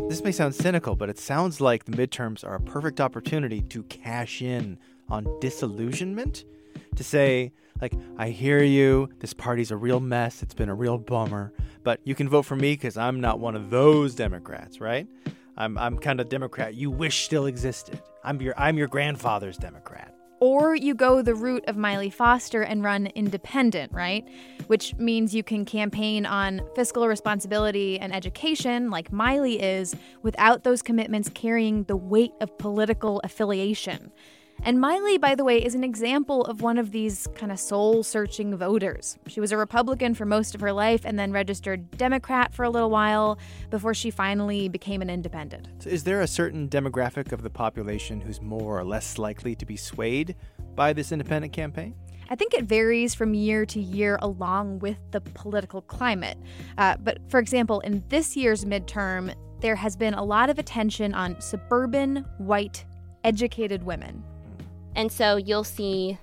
This 0.08 0.22
may 0.22 0.32
sound 0.32 0.54
cynical, 0.54 0.96
but 0.96 1.08
it 1.08 1.18
sounds 1.18 1.60
like 1.60 1.84
the 1.84 1.92
midterms 1.92 2.44
are 2.44 2.56
a 2.56 2.60
perfect 2.60 3.00
opportunity 3.00 3.62
to 3.62 3.84
cash 3.84 4.42
in 4.42 4.78
on 5.08 5.26
disillusionment. 5.40 6.44
To 6.96 7.04
say, 7.04 7.52
like, 7.84 7.92
I 8.16 8.30
hear 8.30 8.62
you, 8.62 9.10
this 9.18 9.34
party's 9.34 9.70
a 9.70 9.76
real 9.76 10.00
mess, 10.00 10.42
it's 10.42 10.54
been 10.54 10.70
a 10.70 10.74
real 10.74 10.96
bummer, 10.96 11.52
but 11.82 12.00
you 12.02 12.14
can 12.14 12.30
vote 12.30 12.46
for 12.46 12.56
me 12.56 12.72
because 12.72 12.96
I'm 12.96 13.20
not 13.20 13.40
one 13.40 13.54
of 13.54 13.68
those 13.68 14.14
Democrats, 14.14 14.80
right? 14.80 15.06
I'm, 15.58 15.76
I'm 15.76 15.98
kind 15.98 16.18
of 16.18 16.30
Democrat 16.30 16.72
you 16.72 16.90
wish 16.90 17.26
still 17.26 17.44
existed. 17.44 18.00
I'm 18.24 18.40
your, 18.40 18.54
I'm 18.56 18.78
your 18.78 18.88
grandfather's 18.88 19.58
Democrat. 19.58 20.14
Or 20.40 20.74
you 20.74 20.94
go 20.94 21.20
the 21.20 21.34
route 21.34 21.64
of 21.68 21.76
Maile 21.76 22.10
Foster 22.10 22.62
and 22.62 22.82
run 22.82 23.08
independent, 23.08 23.92
right? 23.92 24.26
Which 24.66 24.94
means 24.96 25.34
you 25.34 25.42
can 25.42 25.66
campaign 25.66 26.24
on 26.24 26.62
fiscal 26.74 27.06
responsibility 27.06 28.00
and 28.00 28.14
education, 28.14 28.90
like 28.90 29.12
Maile 29.12 29.44
is, 29.44 29.94
without 30.22 30.64
those 30.64 30.80
commitments 30.80 31.30
carrying 31.34 31.84
the 31.84 31.96
weight 31.96 32.32
of 32.40 32.56
political 32.56 33.20
affiliation. 33.24 34.10
And 34.62 34.80
Maile, 34.80 35.18
by 35.18 35.34
the 35.34 35.44
way, 35.44 35.62
is 35.62 35.75
an 35.75 35.84
example 35.84 36.44
of 36.46 36.62
one 36.62 36.78
of 36.78 36.90
these 36.90 37.26
kind 37.34 37.52
of 37.52 37.61
soul 37.61 38.02
searching 38.02 38.56
voters. 38.56 39.18
She 39.26 39.40
was 39.40 39.52
a 39.52 39.56
Republican 39.56 40.14
for 40.14 40.25
most 40.25 40.54
of 40.54 40.61
her 40.62 40.73
life 40.73 41.02
and 41.04 41.18
then 41.18 41.32
registered 41.32 41.90
Democrat 41.99 42.54
for 42.54 42.64
a 42.64 42.70
little 42.70 42.88
while 42.88 43.38
before 43.68 43.92
she 43.92 44.11
finally 44.11 44.68
became 44.68 45.02
an 45.02 45.11
independent. 45.11 45.68
So 45.80 45.90
is 45.90 46.04
there 46.04 46.23
a 46.23 46.26
certain 46.26 46.68
demographic 46.68 47.32
of 47.32 47.42
the 47.42 47.50
population 47.50 48.20
who's 48.20 48.40
more 48.40 48.78
or 48.78 48.84
less 48.84 49.18
likely 49.18 49.54
to 49.56 49.66
be 49.66 49.76
swayed 49.76 50.34
by 50.75 50.92
this 50.92 51.12
independent 51.12 51.52
campaign? 51.52 51.94
I 52.30 52.37
think 52.37 52.54
it 52.54 52.64
varies 52.64 53.14
from 53.14 53.34
year 53.34 53.66
to 53.66 53.80
year 53.80 54.18
along 54.23 54.78
with 54.78 54.96
the 55.11 55.20
political 55.20 55.82
climate. 55.82 56.38
Uh, 56.78 56.96
but 56.96 57.18
for 57.28 57.38
example, 57.38 57.80
in 57.80 58.02
this 58.08 58.34
year's 58.34 58.64
midterm, 58.64 59.34
there 59.61 59.76
has 59.76 59.94
been 59.96 60.14
a 60.14 60.25
lot 60.25 60.50
of 60.50 60.58
attention 60.58 61.14
on 61.14 61.40
suburban, 61.40 62.25
white, 62.38 62.84
educated 63.25 63.82
women. 63.82 64.23
And 64.94 65.10
so 65.10 65.36
you'll 65.36 65.64
see 65.64 66.18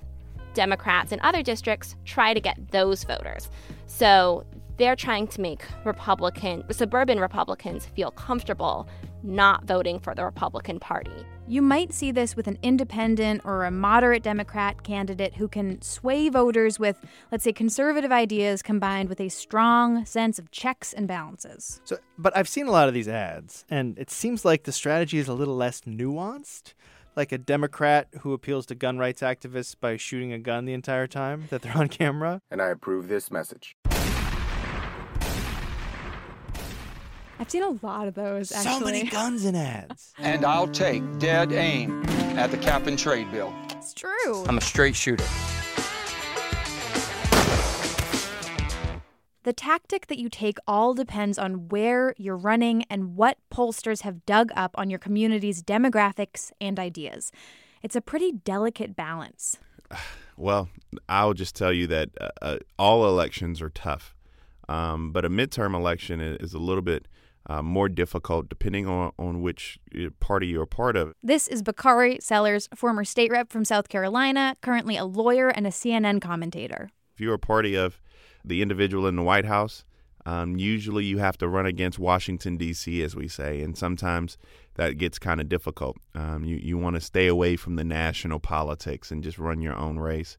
Democrats 0.54 1.12
in 1.12 1.20
other 1.22 1.42
districts 1.42 1.96
try 2.06 2.34
to 2.34 2.40
get 2.40 2.72
those 2.72 3.04
voters. 3.04 3.50
So 3.88 4.46
they're 4.78 4.96
trying 4.96 5.28
to 5.28 5.42
make 5.42 5.64
Republican, 5.86 6.64
suburban 6.72 7.20
Republicans 7.20 7.86
feel 7.86 8.12
comfortable 8.12 8.88
not 9.24 9.66
voting 9.66 10.00
for 10.00 10.16
the 10.16 10.26
Republican 10.26 10.80
Party. 10.80 11.12
You 11.48 11.62
might 11.62 11.94
see 11.94 12.12
this 12.12 12.36
with 12.36 12.48
an 12.48 12.58
independent 12.64 13.42
or 13.44 13.66
a 13.66 13.72
moderate 13.72 14.24
Democrat 14.24 14.84
candidate 14.84 15.36
who 15.36 15.48
can 15.48 15.82
sway 15.82 16.30
voters 16.30 16.80
with, 16.80 17.00
let's 17.32 17.44
say, 17.44 17.54
conservative 17.54 18.12
ideas 18.12 18.62
combined 18.62 19.10
with 19.10 19.20
a 19.20 19.30
strong 19.30 20.06
sense 20.06 20.40
of 20.40 20.50
checks 20.52 20.94
and 20.94 21.08
balances. 21.08 21.82
So, 21.84 21.98
but 22.18 22.36
I've 22.36 22.50
seen 22.50 22.68
a 22.68 22.72
lot 22.72 22.88
of 22.88 22.94
these 22.94 23.08
ads, 23.08 23.66
and 23.70 23.98
it 24.00 24.10
seems 24.10 24.46
like 24.46 24.64
the 24.64 24.72
strategy 24.72 25.18
is 25.18 25.28
a 25.28 25.34
little 25.34 25.56
less 25.56 25.82
nuanced 25.82 26.74
like 27.16 27.32
a 27.32 27.38
Democrat 27.38 28.08
who 28.22 28.34
appeals 28.34 28.66
to 28.68 28.76
gun 28.76 28.98
rights 28.98 29.22
activists 29.22 29.76
by 29.80 29.98
shooting 29.98 30.32
a 30.34 30.40
gun 30.40 30.66
the 30.66 30.74
entire 30.74 31.08
time 31.08 31.46
that 31.50 31.62
they're 31.62 31.78
on 31.78 31.88
camera. 32.02 32.42
And 32.50 32.62
I 32.62 32.70
approve 32.70 33.08
this 33.08 33.32
message. 33.32 33.76
I've 37.40 37.50
seen 37.50 37.64
a 37.64 37.80
lot 37.86 38.08
of 38.08 38.14
those, 38.14 38.52
actually. 38.52 38.80
So 38.80 38.86
many 38.86 39.04
guns 39.04 39.46
in 39.46 39.56
ads. 39.56 40.14
And 40.20 40.46
I'll 40.46 40.68
take 40.68 41.02
dead 41.18 41.52
aim 41.52 42.04
at 42.38 42.52
the 42.52 42.58
cap 42.58 42.86
and 42.86 43.00
trade 43.00 43.32
bill. 43.32 43.52
It's 43.72 43.96
true. 43.96 44.46
I'm 44.48 44.60
a 44.60 44.62
straight 44.62 44.96
shooter. 44.96 45.26
The 49.44 49.54
tactic 49.54 50.06
that 50.06 50.20
you 50.20 50.30
take 50.30 50.60
all 50.68 50.94
depends 50.94 51.40
on 51.40 51.68
where 51.70 52.14
you're 52.16 52.38
running 52.38 52.84
and 52.92 53.16
what 53.16 53.40
pollsters 53.52 54.02
have 54.02 54.24
dug 54.28 54.52
up 54.56 54.76
on 54.78 54.92
your 54.92 55.00
community's 55.00 55.64
demographics 55.64 56.52
and 56.62 56.78
ideas. 56.78 57.32
It's 57.82 57.96
a 57.96 58.02
pretty 58.02 58.32
delicate 58.32 58.96
balance. 58.96 59.58
Well, 60.38 60.70
I'll 61.08 61.36
just 61.36 61.56
tell 61.56 61.72
you 61.72 61.86
that 61.88 62.10
uh, 62.20 62.30
uh, 62.42 62.58
all 62.80 63.06
elections 63.06 63.62
are 63.62 63.70
tough, 63.70 64.16
um, 64.68 65.12
but 65.12 65.24
a 65.24 65.30
midterm 65.30 65.76
election 65.76 66.20
is 66.20 66.56
a 66.56 66.58
little 66.58 66.82
bit 66.82 67.08
uh, 67.48 67.62
more 67.62 67.88
difficult 67.88 68.50
depending 68.50 68.88
on, 68.88 69.12
on 69.20 69.44
which 69.44 69.78
uh, 69.94 70.10
party 70.20 70.48
you're 70.48 70.66
part 70.66 70.96
of. 70.96 71.14
This 71.22 71.48
is 71.48 71.62
Bakari 71.62 72.18
Sellers, 72.22 72.68
former 72.74 73.04
state 73.04 73.30
rep 73.30 73.52
from 73.52 73.66
South 73.66 73.88
Carolina, 73.88 74.56
currently 74.62 74.98
a 74.98 75.06
lawyer 75.06 75.50
and 75.50 75.68
a 75.68 75.70
CNN 75.70 76.22
commentator. 76.22 76.90
If 77.14 77.22
you're 77.22 77.36
a 77.36 77.40
party 77.40 77.76
of 77.76 78.02
the 78.44 78.62
individual 78.62 79.08
in 79.08 79.16
the 79.16 79.24
White 79.24 79.46
House, 79.46 79.86
um, 80.26 80.58
usually 80.58 81.06
you 81.06 81.18
have 81.18 81.38
to 81.40 81.48
run 81.48 81.66
against 81.66 81.98
Washington, 81.98 82.58
D.C., 82.58 83.02
as 83.02 83.16
we 83.16 83.28
say, 83.28 83.62
and 83.62 83.78
sometimes 83.78 84.38
that 84.76 84.98
gets 84.98 85.18
kind 85.18 85.42
of 85.42 85.50
difficult. 85.50 85.98
Um, 86.14 86.46
you 86.46 86.58
you 86.58 86.78
want 86.78 86.96
to 86.96 87.02
stay 87.02 87.28
away 87.28 87.56
from 87.56 87.76
the 87.76 87.84
national 87.84 88.40
politics 88.40 89.12
and 89.12 89.24
just 89.24 89.40
run 89.40 89.62
your 89.62 89.76
own 89.76 89.98
race. 89.98 90.38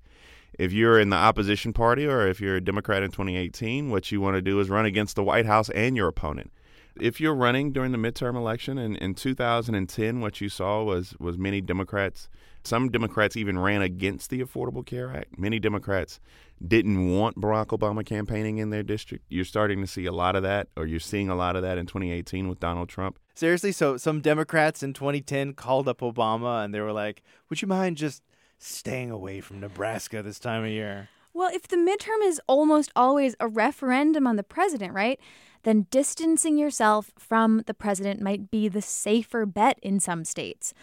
If 0.58 0.72
you're 0.72 1.00
in 1.00 1.10
the 1.10 1.16
opposition 1.16 1.72
party 1.72 2.06
or 2.06 2.26
if 2.26 2.40
you're 2.40 2.56
a 2.56 2.60
Democrat 2.60 3.02
in 3.02 3.10
2018, 3.10 3.90
what 3.90 4.12
you 4.12 4.20
want 4.20 4.36
to 4.36 4.42
do 4.42 4.60
is 4.60 4.68
run 4.68 4.84
against 4.84 5.16
the 5.16 5.24
White 5.24 5.46
House 5.46 5.70
and 5.70 5.96
your 5.96 6.08
opponent. 6.08 6.52
If 7.00 7.20
you're 7.20 7.34
running 7.34 7.72
during 7.72 7.92
the 7.92 7.98
midterm 7.98 8.36
election 8.36 8.78
in, 8.78 8.96
in 8.96 9.14
2010, 9.14 10.20
what 10.20 10.40
you 10.40 10.48
saw 10.48 10.82
was 10.82 11.14
was 11.18 11.38
many 11.38 11.60
Democrats. 11.60 12.28
Some 12.64 12.90
Democrats 12.90 13.36
even 13.36 13.58
ran 13.58 13.82
against 13.82 14.30
the 14.30 14.40
Affordable 14.40 14.86
Care 14.86 15.12
Act. 15.12 15.36
Many 15.38 15.58
Democrats 15.58 16.20
didn't 16.64 17.10
want 17.16 17.40
Barack 17.40 17.76
Obama 17.76 18.06
campaigning 18.06 18.58
in 18.58 18.70
their 18.70 18.84
district. 18.84 19.24
You're 19.28 19.44
starting 19.44 19.80
to 19.80 19.86
see 19.86 20.06
a 20.06 20.12
lot 20.12 20.36
of 20.36 20.44
that, 20.44 20.68
or 20.76 20.86
you're 20.86 21.00
seeing 21.00 21.28
a 21.28 21.34
lot 21.34 21.56
of 21.56 21.62
that 21.62 21.76
in 21.76 21.86
2018 21.86 22.48
with 22.48 22.60
Donald 22.60 22.88
Trump. 22.88 23.18
Seriously, 23.34 23.72
so 23.72 23.96
some 23.96 24.20
Democrats 24.20 24.82
in 24.82 24.92
2010 24.92 25.54
called 25.54 25.88
up 25.88 26.00
Obama 26.00 26.64
and 26.64 26.72
they 26.72 26.80
were 26.80 26.92
like, 26.92 27.22
"Would 27.48 27.62
you 27.62 27.68
mind 27.68 27.96
just 27.96 28.22
staying 28.58 29.10
away 29.10 29.40
from 29.40 29.58
Nebraska 29.58 30.22
this 30.22 30.38
time 30.38 30.64
of 30.64 30.70
year?" 30.70 31.08
Well, 31.34 31.50
if 31.52 31.66
the 31.66 31.76
midterm 31.76 32.22
is 32.22 32.40
almost 32.46 32.92
always 32.94 33.34
a 33.40 33.48
referendum 33.48 34.26
on 34.26 34.36
the 34.36 34.42
president, 34.42 34.92
right? 34.92 35.18
Then 35.62 35.86
distancing 35.90 36.58
yourself 36.58 37.12
from 37.18 37.62
the 37.66 37.74
president 37.74 38.20
might 38.20 38.50
be 38.50 38.68
the 38.68 38.82
safer 38.82 39.46
bet 39.46 39.78
in 39.82 40.00
some 40.00 40.24
states. 40.24 40.74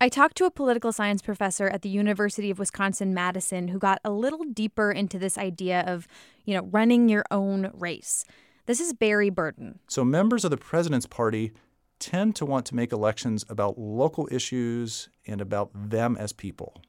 I 0.00 0.08
talked 0.08 0.36
to 0.36 0.44
a 0.44 0.50
political 0.50 0.92
science 0.92 1.20
professor 1.20 1.66
at 1.66 1.82
the 1.82 1.88
University 1.88 2.50
of 2.50 2.58
Wisconsin 2.58 3.12
Madison 3.12 3.68
who 3.68 3.80
got 3.80 4.00
a 4.04 4.10
little 4.10 4.44
deeper 4.44 4.92
into 4.92 5.18
this 5.18 5.36
idea 5.36 5.80
of, 5.86 6.06
you 6.44 6.54
know, 6.54 6.68
running 6.70 7.08
your 7.08 7.24
own 7.32 7.72
race. 7.74 8.24
This 8.66 8.80
is 8.80 8.92
Barry 8.92 9.28
Burden. 9.28 9.80
So 9.88 10.04
members 10.04 10.44
of 10.44 10.52
the 10.52 10.56
president's 10.56 11.06
party 11.06 11.52
tend 11.98 12.36
to 12.36 12.46
want 12.46 12.64
to 12.66 12.76
make 12.76 12.92
elections 12.92 13.44
about 13.48 13.76
local 13.76 14.28
issues 14.30 15.08
and 15.26 15.40
about 15.40 15.70
them 15.74 16.16
as 16.16 16.32
people. 16.32 16.80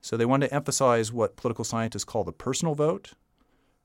So 0.00 0.16
they 0.16 0.24
wanted 0.24 0.48
to 0.48 0.54
emphasize 0.54 1.12
what 1.12 1.36
political 1.36 1.64
scientists 1.64 2.04
call 2.04 2.24
the 2.24 2.32
personal 2.32 2.74
vote, 2.74 3.12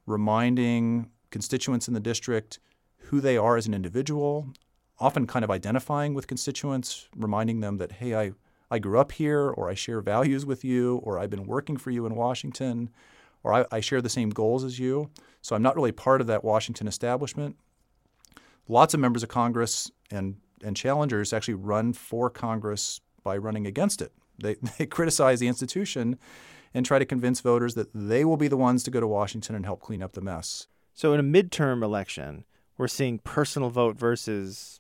reminding 0.06 1.10
constituents 1.32 1.88
in 1.88 1.94
the 1.94 2.00
district 2.00 2.60
who 2.98 3.20
they 3.20 3.38
are 3.38 3.58
as 3.58 3.68
an 3.68 3.74
individual, 3.74 4.54
often 5.00 5.28
kind 5.28 5.44
of 5.44 5.52
identifying 5.52 6.14
with 6.14 6.28
constituents, 6.28 7.10
reminding 7.16 7.60
them 7.60 7.78
that, 7.78 7.94
hey, 7.94 8.16
I, 8.16 8.32
I 8.70 8.80
grew 8.80 9.00
up 9.00 9.12
here, 9.12 9.50
or 9.50 9.70
I 9.70 9.74
share 9.74 10.02
values 10.02 10.46
with 10.46 10.64
you, 10.64 10.98
or 10.98 11.20
I've 11.20 11.30
been 11.30 11.46
working 11.46 11.78
for 11.78 11.92
you 11.92 12.06
in 12.06 12.16
Washington, 12.16 12.90
or 13.44 13.54
I, 13.54 13.66
I 13.72 13.80
share 13.82 14.02
the 14.02 14.10
same 14.10 14.30
goals 14.30 14.64
as 14.64 14.80
you. 14.80 15.10
So 15.42 15.56
I'm 15.56 15.62
not 15.62 15.76
really 15.76 15.92
part 15.92 16.22
of 16.22 16.28
that 16.28 16.44
Washington 16.44 16.88
establishment. 16.88 17.58
Lots 18.68 18.94
of 18.94 19.00
members 19.00 19.24
of 19.24 19.30
Congress 19.30 19.92
and, 20.10 20.38
and 20.64 20.78
challengers 20.78 21.34
actually 21.34 21.56
run 21.56 21.92
for 21.92 22.30
Congress 22.30 23.02
by 23.24 23.36
running 23.36 23.68
against 23.68 24.02
it. 24.02 24.14
They, 24.38 24.56
they 24.78 24.86
criticize 24.86 25.40
the 25.40 25.48
institution 25.48 26.18
and 26.74 26.86
try 26.86 27.00
to 27.00 27.06
convince 27.06 27.42
voters 27.42 27.76
that 27.76 27.90
they 27.94 28.26
will 28.26 28.38
be 28.38 28.48
the 28.48 28.58
ones 28.58 28.84
to 28.84 28.92
go 28.92 29.00
to 29.00 29.08
Washington 29.08 29.56
and 29.56 29.66
help 29.66 29.82
clean 29.82 30.02
up 30.02 30.14
the 30.14 30.22
mess. 30.22 30.68
So 30.94 31.14
in 31.14 31.20
a 31.20 31.24
midterm 31.24 31.84
election, 31.84 32.46
we're 32.78 32.88
seeing 32.88 33.20
personal 33.20 33.70
vote 33.70 33.98
versus 33.98 34.80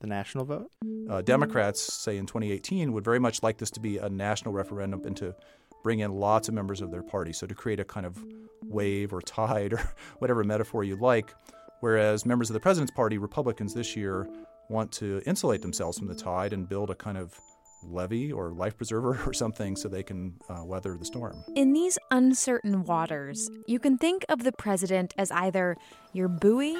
the 0.00 0.06
national 0.06 0.44
vote? 0.44 0.70
Uh, 1.08 1.22
Democrats, 1.22 1.80
say 1.92 2.16
in 2.16 2.26
2018, 2.26 2.92
would 2.92 3.04
very 3.04 3.18
much 3.18 3.42
like 3.42 3.58
this 3.58 3.70
to 3.70 3.80
be 3.80 3.98
a 3.98 4.08
national 4.08 4.52
referendum 4.52 5.04
and 5.04 5.16
to 5.16 5.34
bring 5.82 6.00
in 6.00 6.12
lots 6.12 6.48
of 6.48 6.54
members 6.54 6.80
of 6.80 6.90
their 6.90 7.02
party. 7.02 7.32
So 7.32 7.46
to 7.46 7.54
create 7.54 7.80
a 7.80 7.84
kind 7.84 8.06
of 8.06 8.22
wave 8.64 9.12
or 9.12 9.20
tide 9.20 9.72
or 9.74 9.94
whatever 10.18 10.44
metaphor 10.44 10.84
you 10.84 10.96
like. 10.96 11.34
Whereas 11.80 12.26
members 12.26 12.50
of 12.50 12.54
the 12.54 12.60
president's 12.60 12.92
party, 12.92 13.18
Republicans 13.18 13.72
this 13.72 13.96
year, 13.96 14.28
want 14.68 14.90
to 14.92 15.22
insulate 15.26 15.62
themselves 15.62 15.98
from 15.98 16.08
the 16.08 16.14
tide 16.14 16.52
and 16.52 16.68
build 16.68 16.90
a 16.90 16.94
kind 16.94 17.16
of 17.16 17.38
levee 17.82 18.32
or 18.32 18.52
life 18.52 18.76
preserver 18.76 19.20
or 19.26 19.32
something 19.32 19.76
so 19.76 19.88
they 19.88 20.02
can 20.02 20.34
uh, 20.48 20.64
weather 20.64 20.96
the 20.96 21.04
storm. 21.04 21.44
In 21.54 21.72
these 21.72 21.98
uncertain 22.10 22.84
waters, 22.84 23.50
you 23.66 23.78
can 23.78 23.98
think 23.98 24.24
of 24.28 24.44
the 24.44 24.52
president 24.52 25.14
as 25.16 25.30
either 25.30 25.76
your 26.12 26.28
buoy 26.28 26.76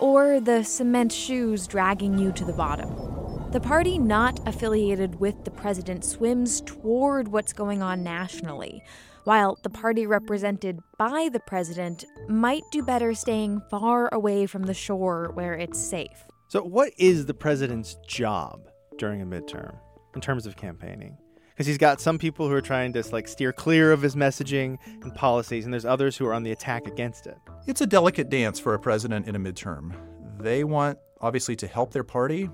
or 0.00 0.40
the 0.40 0.62
cement 0.64 1.12
shoes 1.12 1.66
dragging 1.66 2.18
you 2.18 2.32
to 2.32 2.44
the 2.44 2.52
bottom. 2.52 2.90
The 3.52 3.60
party 3.60 3.98
not 3.98 4.40
affiliated 4.48 5.20
with 5.20 5.44
the 5.44 5.50
president 5.50 6.04
swims 6.04 6.60
toward 6.62 7.28
what's 7.28 7.52
going 7.52 7.82
on 7.82 8.02
nationally, 8.02 8.82
while 9.22 9.56
the 9.62 9.70
party 9.70 10.06
represented 10.06 10.80
by 10.98 11.28
the 11.32 11.40
president 11.40 12.04
might 12.28 12.64
do 12.72 12.82
better 12.82 13.14
staying 13.14 13.62
far 13.70 14.12
away 14.12 14.46
from 14.46 14.64
the 14.64 14.74
shore 14.74 15.30
where 15.34 15.54
it's 15.54 15.78
safe. 15.78 16.24
So, 16.48 16.62
what 16.62 16.92
is 16.98 17.26
the 17.26 17.34
president's 17.34 17.96
job 18.08 18.68
during 18.98 19.22
a 19.22 19.26
midterm 19.26 19.76
in 20.14 20.20
terms 20.20 20.46
of 20.46 20.56
campaigning? 20.56 21.16
Because 21.50 21.66
he's 21.66 21.78
got 21.78 22.00
some 22.00 22.18
people 22.18 22.48
who 22.48 22.54
are 22.54 22.60
trying 22.60 22.92
to 22.94 23.04
like 23.12 23.28
steer 23.28 23.52
clear 23.52 23.92
of 23.92 24.02
his 24.02 24.16
messaging 24.16 24.78
and 25.02 25.14
policies, 25.14 25.64
and 25.64 25.72
there's 25.72 25.84
others 25.84 26.16
who 26.16 26.26
are 26.26 26.34
on 26.34 26.42
the 26.42 26.50
attack 26.50 26.88
against 26.88 27.26
it. 27.26 27.38
It's 27.66 27.80
a 27.80 27.86
delicate 27.86 28.28
dance 28.28 28.58
for 28.58 28.74
a 28.74 28.78
president 28.78 29.28
in 29.28 29.36
a 29.36 29.38
midterm. 29.38 29.94
They 30.40 30.64
want, 30.64 30.98
obviously, 31.20 31.54
to 31.56 31.66
help 31.68 31.92
their 31.92 32.02
party, 32.02 32.50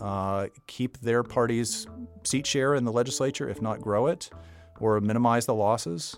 uh, 0.00 0.46
keep 0.68 0.98
their 1.00 1.22
party's 1.22 1.86
seat 2.22 2.46
share 2.46 2.76
in 2.76 2.84
the 2.84 2.92
legislature, 2.92 3.48
if 3.48 3.60
not 3.60 3.80
grow 3.80 4.06
it, 4.06 4.30
or 4.78 5.00
minimize 5.00 5.46
the 5.46 5.54
losses. 5.54 6.16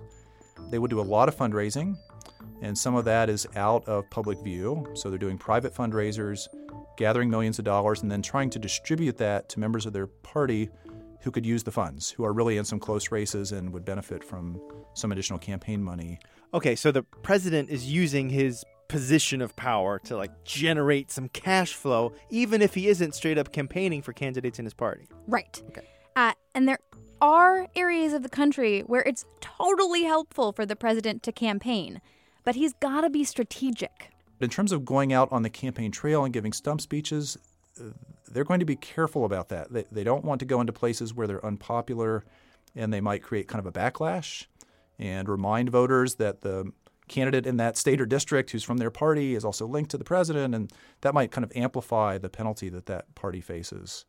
They 0.70 0.78
would 0.78 0.90
do 0.90 1.00
a 1.00 1.02
lot 1.02 1.28
of 1.28 1.36
fundraising, 1.36 1.96
and 2.60 2.76
some 2.76 2.94
of 2.94 3.04
that 3.06 3.30
is 3.30 3.46
out 3.56 3.86
of 3.88 4.08
public 4.10 4.38
view. 4.40 4.86
So 4.94 5.08
they're 5.08 5.18
doing 5.18 5.38
private 5.38 5.74
fundraisers, 5.74 6.48
gathering 6.96 7.30
millions 7.30 7.58
of 7.58 7.64
dollars, 7.64 8.02
and 8.02 8.10
then 8.10 8.22
trying 8.22 8.50
to 8.50 8.58
distribute 8.58 9.16
that 9.18 9.48
to 9.50 9.60
members 9.60 9.86
of 9.86 9.92
their 9.92 10.06
party 10.06 10.70
who 11.26 11.32
could 11.32 11.44
use 11.44 11.64
the 11.64 11.72
funds, 11.72 12.08
who 12.08 12.24
are 12.24 12.32
really 12.32 12.56
in 12.56 12.64
some 12.64 12.78
close 12.78 13.10
races 13.10 13.50
and 13.50 13.72
would 13.72 13.84
benefit 13.84 14.22
from 14.22 14.60
some 14.94 15.10
additional 15.10 15.40
campaign 15.40 15.82
money. 15.82 16.20
Okay, 16.54 16.76
so 16.76 16.92
the 16.92 17.02
president 17.02 17.68
is 17.68 17.90
using 17.90 18.30
his 18.30 18.64
position 18.86 19.42
of 19.42 19.56
power 19.56 19.98
to 19.98 20.16
like 20.16 20.30
generate 20.44 21.10
some 21.10 21.28
cash 21.30 21.74
flow, 21.74 22.12
even 22.30 22.62
if 22.62 22.74
he 22.74 22.86
isn't 22.86 23.12
straight 23.12 23.38
up 23.38 23.50
campaigning 23.50 24.02
for 24.02 24.12
candidates 24.12 24.60
in 24.60 24.64
his 24.64 24.72
party. 24.72 25.08
Right. 25.26 25.60
Okay. 25.70 25.82
Uh, 26.14 26.34
and 26.54 26.68
there 26.68 26.78
are 27.20 27.66
areas 27.74 28.12
of 28.12 28.22
the 28.22 28.28
country 28.28 28.82
where 28.82 29.02
it's 29.02 29.24
totally 29.40 30.04
helpful 30.04 30.52
for 30.52 30.64
the 30.64 30.76
president 30.76 31.24
to 31.24 31.32
campaign, 31.32 32.00
but 32.44 32.54
he's 32.54 32.72
got 32.74 33.00
to 33.00 33.10
be 33.10 33.24
strategic. 33.24 34.12
In 34.40 34.48
terms 34.48 34.70
of 34.70 34.84
going 34.84 35.12
out 35.12 35.32
on 35.32 35.42
the 35.42 35.50
campaign 35.50 35.90
trail 35.90 36.22
and 36.22 36.32
giving 36.32 36.52
stump 36.52 36.80
speeches, 36.80 37.36
they're 38.28 38.44
going 38.44 38.60
to 38.60 38.66
be 38.66 38.76
careful 38.76 39.24
about 39.24 39.48
that. 39.50 39.72
They, 39.72 39.84
they 39.90 40.04
don't 40.04 40.24
want 40.24 40.40
to 40.40 40.44
go 40.46 40.60
into 40.60 40.72
places 40.72 41.14
where 41.14 41.26
they're 41.26 41.44
unpopular 41.44 42.24
and 42.74 42.92
they 42.92 43.00
might 43.00 43.22
create 43.22 43.48
kind 43.48 43.64
of 43.64 43.66
a 43.66 43.72
backlash 43.72 44.46
and 44.98 45.28
remind 45.28 45.70
voters 45.70 46.16
that 46.16 46.42
the 46.42 46.72
candidate 47.08 47.46
in 47.46 47.56
that 47.58 47.76
state 47.76 48.00
or 48.00 48.06
district 48.06 48.50
who's 48.50 48.64
from 48.64 48.78
their 48.78 48.90
party 48.90 49.34
is 49.34 49.44
also 49.44 49.66
linked 49.66 49.90
to 49.92 49.98
the 49.98 50.04
president, 50.04 50.54
and 50.54 50.72
that 51.02 51.14
might 51.14 51.30
kind 51.30 51.44
of 51.44 51.52
amplify 51.54 52.18
the 52.18 52.28
penalty 52.28 52.68
that 52.68 52.86
that 52.86 53.14
party 53.14 53.40
faces. 53.40 54.04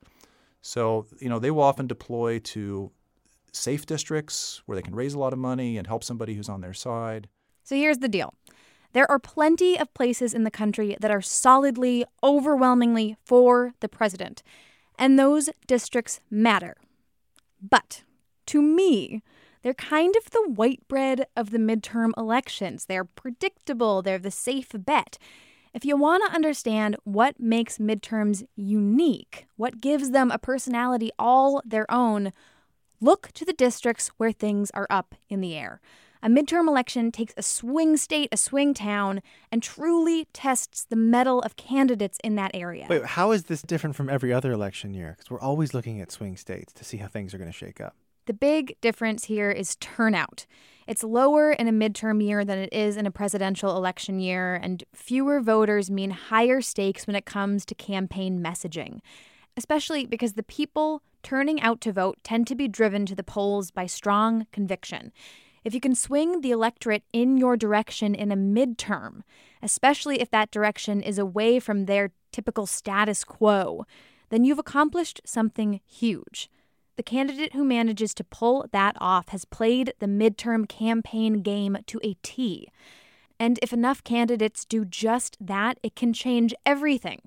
So, 0.61 1.05
you 1.19 1.29
know, 1.29 1.39
they 1.39 1.51
will 1.51 1.63
often 1.63 1.87
deploy 1.87 2.39
to 2.39 2.91
safe 3.53 3.85
districts 3.85 4.61
where 4.65 4.75
they 4.75 4.81
can 4.81 4.95
raise 4.95 5.13
a 5.13 5.19
lot 5.19 5.33
of 5.33 5.39
money 5.39 5.77
and 5.77 5.87
help 5.87 6.03
somebody 6.03 6.33
who's 6.33 6.49
on 6.49 6.61
their 6.61 6.73
side. 6.73 7.27
So 7.63 7.75
here's 7.75 7.99
the 7.99 8.09
deal. 8.09 8.33
There 8.93 9.09
are 9.09 9.19
plenty 9.19 9.77
of 9.77 9.93
places 9.93 10.33
in 10.33 10.43
the 10.43 10.51
country 10.51 10.95
that 10.99 11.11
are 11.11 11.21
solidly, 11.21 12.05
overwhelmingly 12.23 13.17
for 13.23 13.73
the 13.79 13.89
president, 13.89 14.43
and 14.97 15.17
those 15.17 15.49
districts 15.67 16.19
matter. 16.29 16.75
But 17.61 18.03
to 18.47 18.61
me, 18.61 19.21
they're 19.61 19.73
kind 19.73 20.15
of 20.15 20.31
the 20.31 20.49
white 20.49 20.87
bread 20.87 21.27
of 21.35 21.51
the 21.51 21.57
midterm 21.57 22.11
elections. 22.17 22.85
They're 22.85 23.05
predictable, 23.05 24.01
they're 24.01 24.19
the 24.19 24.31
safe 24.31 24.69
bet. 24.73 25.17
If 25.73 25.85
you 25.85 25.97
want 25.97 26.23
to 26.25 26.35
understand 26.35 26.95
what 27.03 27.39
makes 27.39 27.77
midterms 27.77 28.43
unique, 28.55 29.47
what 29.57 29.81
gives 29.81 30.11
them 30.11 30.31
a 30.31 30.39
personality 30.39 31.11
all 31.19 31.61
their 31.65 31.85
own, 31.91 32.31
look 32.99 33.31
to 33.33 33.45
the 33.45 33.53
districts 33.53 34.09
where 34.17 34.31
things 34.31 34.71
are 34.71 34.87
up 34.89 35.13
in 35.29 35.41
the 35.41 35.55
air. 35.55 35.81
A 36.23 36.29
midterm 36.29 36.67
election 36.67 37.11
takes 37.11 37.33
a 37.37 37.43
swing 37.43 37.95
state, 37.97 38.29
a 38.31 38.37
swing 38.37 38.73
town, 38.73 39.21
and 39.51 39.61
truly 39.61 40.27
tests 40.33 40.83
the 40.83 40.95
mettle 40.95 41.41
of 41.41 41.55
candidates 41.55 42.17
in 42.23 42.35
that 42.35 42.51
area. 42.53 42.87
Wait, 42.89 43.05
how 43.05 43.31
is 43.31 43.43
this 43.43 43.61
different 43.61 43.95
from 43.95 44.09
every 44.09 44.33
other 44.33 44.51
election 44.51 44.93
year? 44.93 45.15
Because 45.17 45.29
we're 45.29 45.39
always 45.39 45.73
looking 45.73 46.01
at 46.01 46.11
swing 46.11 46.35
states 46.35 46.73
to 46.73 46.83
see 46.83 46.97
how 46.97 47.07
things 47.07 47.33
are 47.33 47.37
going 47.37 47.51
to 47.51 47.57
shake 47.57 47.79
up. 47.79 47.95
The 48.25 48.33
big 48.33 48.75
difference 48.81 49.25
here 49.25 49.51
is 49.51 49.77
turnout. 49.77 50.45
It's 50.85 51.03
lower 51.03 51.53
in 51.53 51.67
a 51.67 51.71
midterm 51.71 52.21
year 52.21 52.43
than 52.43 52.59
it 52.59 52.73
is 52.73 52.97
in 52.97 53.05
a 53.05 53.11
presidential 53.11 53.77
election 53.77 54.19
year, 54.19 54.55
and 54.55 54.83
fewer 54.93 55.39
voters 55.39 55.89
mean 55.89 56.11
higher 56.11 56.61
stakes 56.61 57.07
when 57.07 57.15
it 57.15 57.25
comes 57.25 57.65
to 57.65 57.75
campaign 57.75 58.41
messaging, 58.43 58.99
especially 59.55 60.05
because 60.05 60.33
the 60.33 60.43
people 60.43 61.03
turning 61.23 61.61
out 61.61 61.79
to 61.81 61.93
vote 61.93 62.17
tend 62.23 62.47
to 62.47 62.55
be 62.55 62.67
driven 62.67 63.05
to 63.05 63.15
the 63.15 63.23
polls 63.23 63.71
by 63.71 63.85
strong 63.85 64.47
conviction. 64.51 65.11
If 65.67 65.73
you 65.73 65.81
can 65.81 65.95
swing 65.95 66.39
the 66.39 66.51
electorate 66.51 67.03
in 67.11 67.35
your 67.35 67.57
direction 67.57 68.15
in 68.15 68.31
a 68.31 68.37
midterm, 68.37 69.23
especially 69.61 70.21
if 70.21 70.31
that 70.31 70.49
direction 70.49 71.01
is 71.01 71.19
away 71.19 71.59
from 71.59 71.87
their 71.87 72.11
typical 72.31 72.65
status 72.65 73.25
quo, 73.25 73.85
then 74.29 74.45
you've 74.45 74.59
accomplished 74.59 75.19
something 75.25 75.81
huge. 75.85 76.49
The 76.95 77.03
candidate 77.03 77.51
who 77.51 77.65
manages 77.65 78.13
to 78.13 78.23
pull 78.23 78.67
that 78.71 78.95
off 79.01 79.27
has 79.27 79.43
played 79.43 79.91
the 79.99 80.05
midterm 80.05 80.69
campaign 80.69 81.41
game 81.41 81.79
to 81.87 81.99
a 82.01 82.13
T. 82.23 82.69
And 83.37 83.59
if 83.61 83.73
enough 83.73 84.01
candidates 84.05 84.63
do 84.63 84.85
just 84.85 85.35
that, 85.41 85.81
it 85.83 85.97
can 85.97 86.13
change 86.13 86.53
everything. 86.65 87.23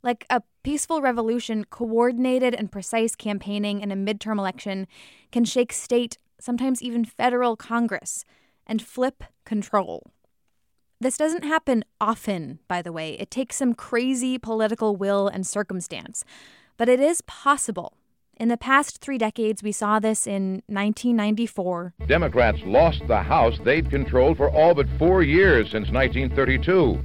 Like 0.00 0.26
a 0.30 0.42
peaceful 0.62 1.02
revolution, 1.02 1.64
coordinated 1.64 2.54
and 2.54 2.70
precise 2.70 3.16
campaigning 3.16 3.80
in 3.80 3.90
a 3.90 3.96
midterm 3.96 4.38
election 4.38 4.86
can 5.32 5.44
shake 5.44 5.72
state, 5.72 6.18
sometimes 6.40 6.82
even 6.82 7.04
federal 7.04 7.56
Congress, 7.56 8.24
and 8.66 8.82
flip 8.82 9.24
control. 9.44 10.04
This 11.00 11.16
doesn't 11.16 11.44
happen 11.44 11.84
often, 12.00 12.58
by 12.68 12.82
the 12.82 12.92
way. 12.92 13.14
It 13.14 13.30
takes 13.30 13.56
some 13.56 13.74
crazy 13.74 14.38
political 14.38 14.96
will 14.96 15.28
and 15.28 15.46
circumstance. 15.46 16.24
But 16.76 16.88
it 16.88 17.00
is 17.00 17.22
possible. 17.22 17.94
In 18.40 18.48
the 18.48 18.56
past 18.56 19.02
three 19.02 19.18
decades, 19.18 19.62
we 19.62 19.70
saw 19.70 19.98
this 19.98 20.26
in 20.26 20.62
1994. 20.68 21.92
Democrats 22.06 22.58
lost 22.64 23.06
the 23.06 23.20
House 23.20 23.58
they'd 23.64 23.90
controlled 23.90 24.38
for 24.38 24.48
all 24.48 24.74
but 24.74 24.86
four 24.98 25.22
years 25.22 25.70
since 25.70 25.90
1932. 25.90 26.98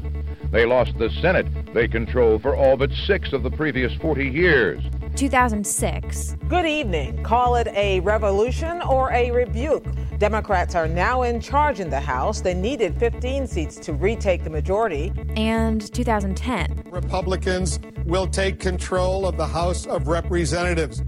They 0.49 0.65
lost 0.65 0.97
the 0.97 1.09
Senate 1.21 1.45
they 1.73 1.89
controlled 1.89 2.41
for 2.41 2.55
all 2.55 2.77
but 2.77 2.89
six 3.05 3.33
of 3.33 3.43
the 3.43 3.51
previous 3.51 3.93
40 3.95 4.29
years. 4.29 4.81
2006. 5.17 6.37
Good 6.47 6.65
evening. 6.65 7.21
Call 7.23 7.55
it 7.55 7.67
a 7.75 7.99
revolution 7.99 8.81
or 8.81 9.11
a 9.11 9.29
rebuke. 9.31 9.85
Democrats 10.17 10.73
are 10.73 10.87
now 10.87 11.23
in 11.23 11.41
charge 11.41 11.81
in 11.81 11.89
the 11.89 11.99
House. 11.99 12.39
They 12.39 12.53
needed 12.53 12.97
15 12.97 13.45
seats 13.45 13.75
to 13.79 13.91
retake 13.91 14.45
the 14.45 14.49
majority. 14.49 15.11
And 15.35 15.93
2010. 15.93 16.83
Republicans 16.89 17.81
will 18.05 18.27
take 18.27 18.57
control 18.59 19.27
of 19.27 19.35
the 19.35 19.47
House 19.47 19.85
of 19.85 20.07
Representatives. 20.07 21.03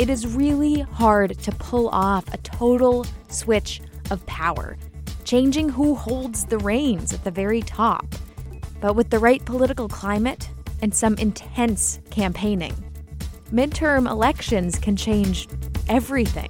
It 0.00 0.08
is 0.08 0.26
really 0.26 0.80
hard 0.80 1.38
to 1.40 1.52
pull 1.52 1.90
off 1.90 2.32
a 2.32 2.38
total 2.38 3.04
switch 3.28 3.82
of 4.10 4.24
power, 4.24 4.78
changing 5.24 5.68
who 5.68 5.94
holds 5.94 6.46
the 6.46 6.56
reins 6.56 7.12
at 7.12 7.22
the 7.22 7.30
very 7.30 7.60
top. 7.60 8.06
But 8.80 8.96
with 8.96 9.10
the 9.10 9.18
right 9.18 9.44
political 9.44 9.88
climate 9.90 10.48
and 10.80 10.94
some 10.94 11.16
intense 11.16 12.00
campaigning, 12.08 12.72
midterm 13.52 14.10
elections 14.10 14.78
can 14.78 14.96
change 14.96 15.48
everything. 15.86 16.48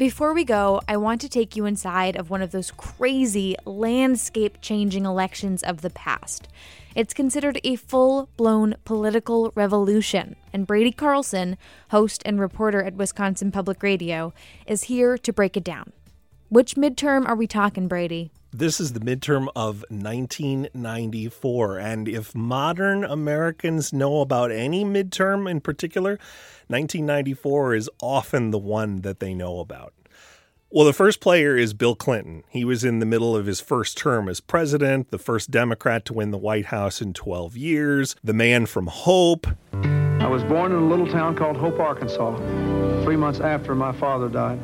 Before 0.00 0.32
we 0.32 0.44
go, 0.46 0.80
I 0.88 0.96
want 0.96 1.20
to 1.20 1.28
take 1.28 1.56
you 1.56 1.66
inside 1.66 2.16
of 2.16 2.30
one 2.30 2.40
of 2.40 2.52
those 2.52 2.70
crazy, 2.70 3.54
landscape 3.66 4.56
changing 4.62 5.04
elections 5.04 5.62
of 5.62 5.82
the 5.82 5.90
past. 5.90 6.48
It's 6.94 7.12
considered 7.12 7.60
a 7.64 7.76
full 7.76 8.30
blown 8.38 8.76
political 8.86 9.52
revolution, 9.54 10.36
and 10.54 10.66
Brady 10.66 10.90
Carlson, 10.90 11.58
host 11.90 12.22
and 12.24 12.40
reporter 12.40 12.82
at 12.82 12.94
Wisconsin 12.94 13.52
Public 13.52 13.82
Radio, 13.82 14.32
is 14.64 14.84
here 14.84 15.18
to 15.18 15.34
break 15.34 15.58
it 15.58 15.64
down. 15.64 15.92
Which 16.48 16.76
midterm 16.76 17.28
are 17.28 17.36
we 17.36 17.46
talking, 17.46 17.86
Brady? 17.86 18.30
This 18.52 18.80
is 18.80 18.94
the 18.94 19.00
midterm 19.00 19.46
of 19.54 19.84
1994. 19.90 21.78
And 21.78 22.08
if 22.08 22.34
modern 22.34 23.04
Americans 23.04 23.92
know 23.92 24.22
about 24.22 24.50
any 24.50 24.84
midterm 24.84 25.48
in 25.48 25.60
particular, 25.60 26.18
1994 26.70 27.74
is 27.74 27.90
often 28.00 28.52
the 28.52 28.58
one 28.58 29.00
that 29.02 29.18
they 29.18 29.34
know 29.34 29.58
about. 29.58 29.92
Well, 30.70 30.86
the 30.86 30.92
first 30.92 31.20
player 31.20 31.56
is 31.56 31.74
Bill 31.74 31.96
Clinton. 31.96 32.44
He 32.48 32.64
was 32.64 32.84
in 32.84 33.00
the 33.00 33.06
middle 33.06 33.34
of 33.34 33.46
his 33.46 33.60
first 33.60 33.98
term 33.98 34.28
as 34.28 34.38
president, 34.38 35.10
the 35.10 35.18
first 35.18 35.50
Democrat 35.50 36.04
to 36.04 36.12
win 36.12 36.30
the 36.30 36.38
White 36.38 36.66
House 36.66 37.02
in 37.02 37.12
12 37.12 37.56
years, 37.56 38.14
the 38.22 38.32
man 38.32 38.66
from 38.66 38.86
Hope. 38.86 39.48
I 39.72 40.28
was 40.28 40.44
born 40.44 40.70
in 40.70 40.78
a 40.78 40.86
little 40.86 41.08
town 41.08 41.34
called 41.34 41.56
Hope, 41.56 41.80
Arkansas, 41.80 42.36
three 43.02 43.16
months 43.16 43.40
after 43.40 43.74
my 43.74 43.90
father 43.90 44.28
died. 44.28 44.60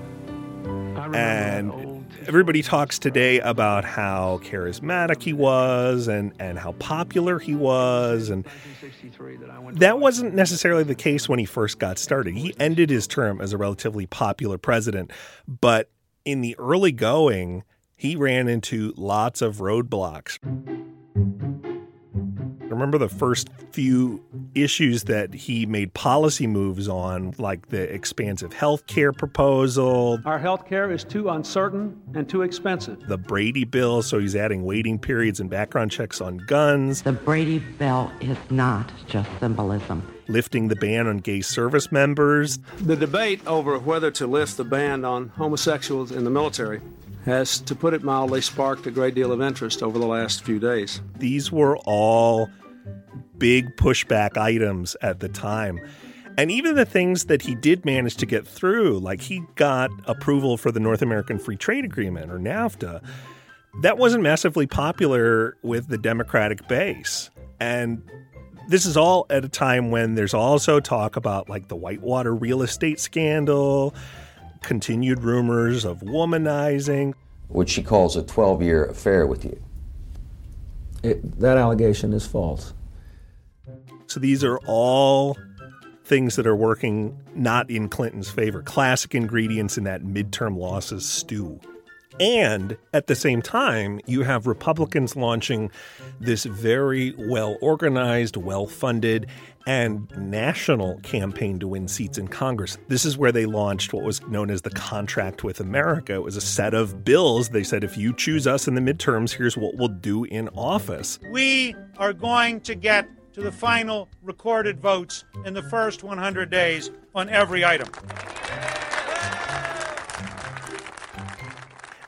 And 1.12 1.95
everybody 2.26 2.60
talks 2.60 2.98
today 2.98 3.38
about 3.40 3.84
how 3.84 4.40
charismatic 4.42 5.22
he 5.22 5.32
was 5.32 6.08
and, 6.08 6.32
and 6.40 6.58
how 6.58 6.72
popular 6.72 7.38
he 7.38 7.54
was. 7.54 8.30
And 8.30 8.44
that 9.74 10.00
wasn't 10.00 10.34
necessarily 10.34 10.82
the 10.82 10.94
case 10.94 11.28
when 11.28 11.38
he 11.38 11.44
first 11.44 11.78
got 11.78 11.98
started. 11.98 12.34
He 12.34 12.54
ended 12.58 12.90
his 12.90 13.06
term 13.06 13.40
as 13.40 13.52
a 13.52 13.58
relatively 13.58 14.06
popular 14.06 14.58
president, 14.58 15.12
but 15.46 15.90
in 16.24 16.40
the 16.40 16.56
early 16.58 16.92
going, 16.92 17.62
he 17.94 18.16
ran 18.16 18.48
into 18.48 18.92
lots 18.96 19.40
of 19.40 19.58
roadblocks. 19.58 20.38
Remember 22.76 22.98
the 22.98 23.08
first 23.08 23.48
few 23.72 24.22
issues 24.54 25.04
that 25.04 25.32
he 25.32 25.64
made 25.64 25.94
policy 25.94 26.46
moves 26.46 26.88
on, 26.88 27.34
like 27.38 27.70
the 27.70 27.82
expansive 27.82 28.52
health 28.52 28.86
care 28.86 29.14
proposal. 29.14 30.20
Our 30.26 30.38
health 30.38 30.66
care 30.66 30.92
is 30.92 31.02
too 31.02 31.30
uncertain 31.30 31.98
and 32.14 32.28
too 32.28 32.42
expensive. 32.42 33.00
The 33.08 33.16
Brady 33.16 33.64
bill, 33.64 34.02
so 34.02 34.18
he's 34.18 34.36
adding 34.36 34.62
waiting 34.62 34.98
periods 34.98 35.40
and 35.40 35.48
background 35.48 35.90
checks 35.90 36.20
on 36.20 36.36
guns. 36.36 37.00
The 37.00 37.12
Brady 37.12 37.60
bill 37.60 38.12
is 38.20 38.36
not 38.50 38.92
just 39.06 39.30
symbolism. 39.40 40.06
Lifting 40.28 40.68
the 40.68 40.76
ban 40.76 41.06
on 41.06 41.18
gay 41.18 41.40
service 41.40 41.90
members. 41.90 42.58
The 42.82 42.96
debate 42.96 43.40
over 43.46 43.78
whether 43.78 44.10
to 44.10 44.26
lift 44.26 44.58
the 44.58 44.64
ban 44.64 45.02
on 45.02 45.28
homosexuals 45.28 46.12
in 46.12 46.24
the 46.24 46.30
military 46.30 46.82
has, 47.24 47.58
to 47.60 47.74
put 47.74 47.94
it 47.94 48.02
mildly, 48.02 48.42
sparked 48.42 48.86
a 48.86 48.90
great 48.90 49.14
deal 49.14 49.32
of 49.32 49.40
interest 49.40 49.82
over 49.82 49.98
the 49.98 50.06
last 50.06 50.44
few 50.44 50.58
days. 50.58 51.00
These 51.16 51.50
were 51.50 51.78
all 51.78 52.50
big 53.38 53.76
pushback 53.76 54.36
items 54.36 54.96
at 55.02 55.20
the 55.20 55.28
time. 55.28 55.80
And 56.38 56.50
even 56.50 56.74
the 56.74 56.84
things 56.84 57.24
that 57.26 57.42
he 57.42 57.54
did 57.54 57.84
manage 57.84 58.16
to 58.16 58.26
get 58.26 58.46
through, 58.46 58.98
like 58.98 59.22
he 59.22 59.42
got 59.54 59.90
approval 60.06 60.56
for 60.56 60.70
the 60.70 60.80
North 60.80 61.00
American 61.00 61.38
Free 61.38 61.56
Trade 61.56 61.84
Agreement 61.84 62.30
or 62.30 62.38
NAFTA, 62.38 63.02
that 63.82 63.96
wasn't 63.98 64.22
massively 64.22 64.66
popular 64.66 65.56
with 65.62 65.88
the 65.88 65.98
Democratic 65.98 66.66
base. 66.68 67.30
And 67.58 68.02
this 68.68 68.84
is 68.84 68.96
all 68.96 69.26
at 69.30 69.44
a 69.44 69.48
time 69.48 69.90
when 69.90 70.14
there's 70.14 70.34
also 70.34 70.80
talk 70.80 71.16
about 71.16 71.48
like 71.48 71.68
the 71.68 71.76
Whitewater 71.76 72.34
real 72.34 72.62
estate 72.62 73.00
scandal, 73.00 73.94
continued 74.62 75.22
rumors 75.22 75.84
of 75.84 76.00
womanizing. 76.00 77.14
What 77.48 77.68
she 77.68 77.82
calls 77.82 78.16
a 78.16 78.22
12 78.22 78.62
year 78.62 78.84
affair 78.86 79.26
with 79.26 79.44
you. 79.44 79.62
It, 81.02 81.38
that 81.40 81.56
allegation 81.56 82.12
is 82.12 82.26
false. 82.26 82.74
So 84.06 84.20
these 84.20 84.44
are 84.44 84.58
all 84.66 85.36
things 86.04 86.36
that 86.36 86.46
are 86.46 86.56
working 86.56 87.20
not 87.34 87.70
in 87.70 87.88
Clinton's 87.88 88.30
favor. 88.30 88.62
Classic 88.62 89.14
ingredients 89.14 89.76
in 89.76 89.84
that 89.84 90.02
midterm 90.02 90.56
losses 90.56 91.08
stew. 91.08 91.60
And 92.18 92.78
at 92.94 93.08
the 93.08 93.14
same 93.14 93.42
time, 93.42 94.00
you 94.06 94.22
have 94.22 94.46
Republicans 94.46 95.16
launching 95.16 95.70
this 96.18 96.44
very 96.44 97.14
well 97.18 97.58
organized, 97.60 98.36
well 98.36 98.66
funded, 98.66 99.26
and 99.66 100.08
national 100.16 100.98
campaign 101.00 101.58
to 101.58 101.68
win 101.68 101.88
seats 101.88 102.16
in 102.16 102.28
Congress. 102.28 102.78
This 102.88 103.04
is 103.04 103.18
where 103.18 103.32
they 103.32 103.44
launched 103.44 103.92
what 103.92 104.04
was 104.04 104.22
known 104.28 104.48
as 104.50 104.62
the 104.62 104.70
Contract 104.70 105.44
with 105.44 105.60
America. 105.60 106.14
It 106.14 106.22
was 106.22 106.36
a 106.36 106.40
set 106.40 106.72
of 106.72 107.04
bills. 107.04 107.50
They 107.50 107.64
said, 107.64 107.84
if 107.84 107.98
you 107.98 108.14
choose 108.14 108.46
us 108.46 108.66
in 108.68 108.76
the 108.76 108.80
midterms, 108.80 109.32
here's 109.32 109.56
what 109.56 109.74
we'll 109.74 109.88
do 109.88 110.24
in 110.24 110.48
office. 110.50 111.18
We 111.30 111.74
are 111.98 112.12
going 112.12 112.60
to 112.60 112.74
get 112.74 113.08
to 113.36 113.42
the 113.42 113.52
final 113.52 114.08
recorded 114.22 114.80
votes 114.80 115.24
in 115.44 115.52
the 115.52 115.62
first 115.64 116.02
100 116.02 116.48
days 116.48 116.90
on 117.14 117.28
every 117.28 117.66
item. 117.66 117.86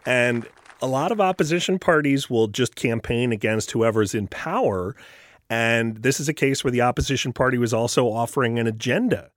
And 0.07 0.49
a 0.81 0.87
lot 0.87 1.13
of 1.13 1.21
opposition 1.21 1.79
parties 1.79 2.31
will 2.31 2.49
just 2.49 2.77
campaign 2.77 3.31
against 3.31 3.73
whoever's 3.73 4.15
in 4.15 4.29
power. 4.29 4.97
And 5.51 5.99
this 5.99 6.19
is 6.19 6.31
a 6.31 6.33
case 6.33 6.65
where 6.65 6.71
the 6.71 6.81
opposition 6.81 7.35
party 7.35 7.59
was 7.59 7.75
also 7.75 8.07
offering 8.07 8.59
an 8.59 8.67
agenda. 8.67 9.31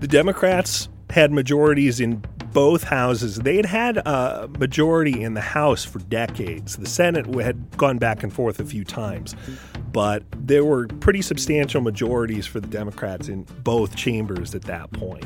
The 0.00 0.08
Democrats 0.08 0.88
had 1.10 1.30
majorities 1.30 2.00
in 2.00 2.24
both 2.52 2.82
houses. 2.84 3.36
They 3.36 3.56
had 3.56 3.66
had 3.66 3.96
a 3.98 4.48
majority 4.58 5.22
in 5.22 5.34
the 5.34 5.40
House 5.40 5.84
for 5.84 5.98
decades. 6.00 6.76
The 6.76 6.86
Senate 6.86 7.26
had 7.34 7.76
gone 7.76 7.98
back 7.98 8.22
and 8.22 8.32
forth 8.32 8.60
a 8.60 8.64
few 8.64 8.84
times, 8.84 9.34
but 9.92 10.22
there 10.36 10.64
were 10.64 10.86
pretty 10.86 11.22
substantial 11.22 11.80
majorities 11.80 12.46
for 12.46 12.60
the 12.60 12.68
Democrats 12.68 13.28
in 13.28 13.42
both 13.62 13.96
chambers 13.96 14.54
at 14.54 14.62
that 14.62 14.90
point. 14.92 15.24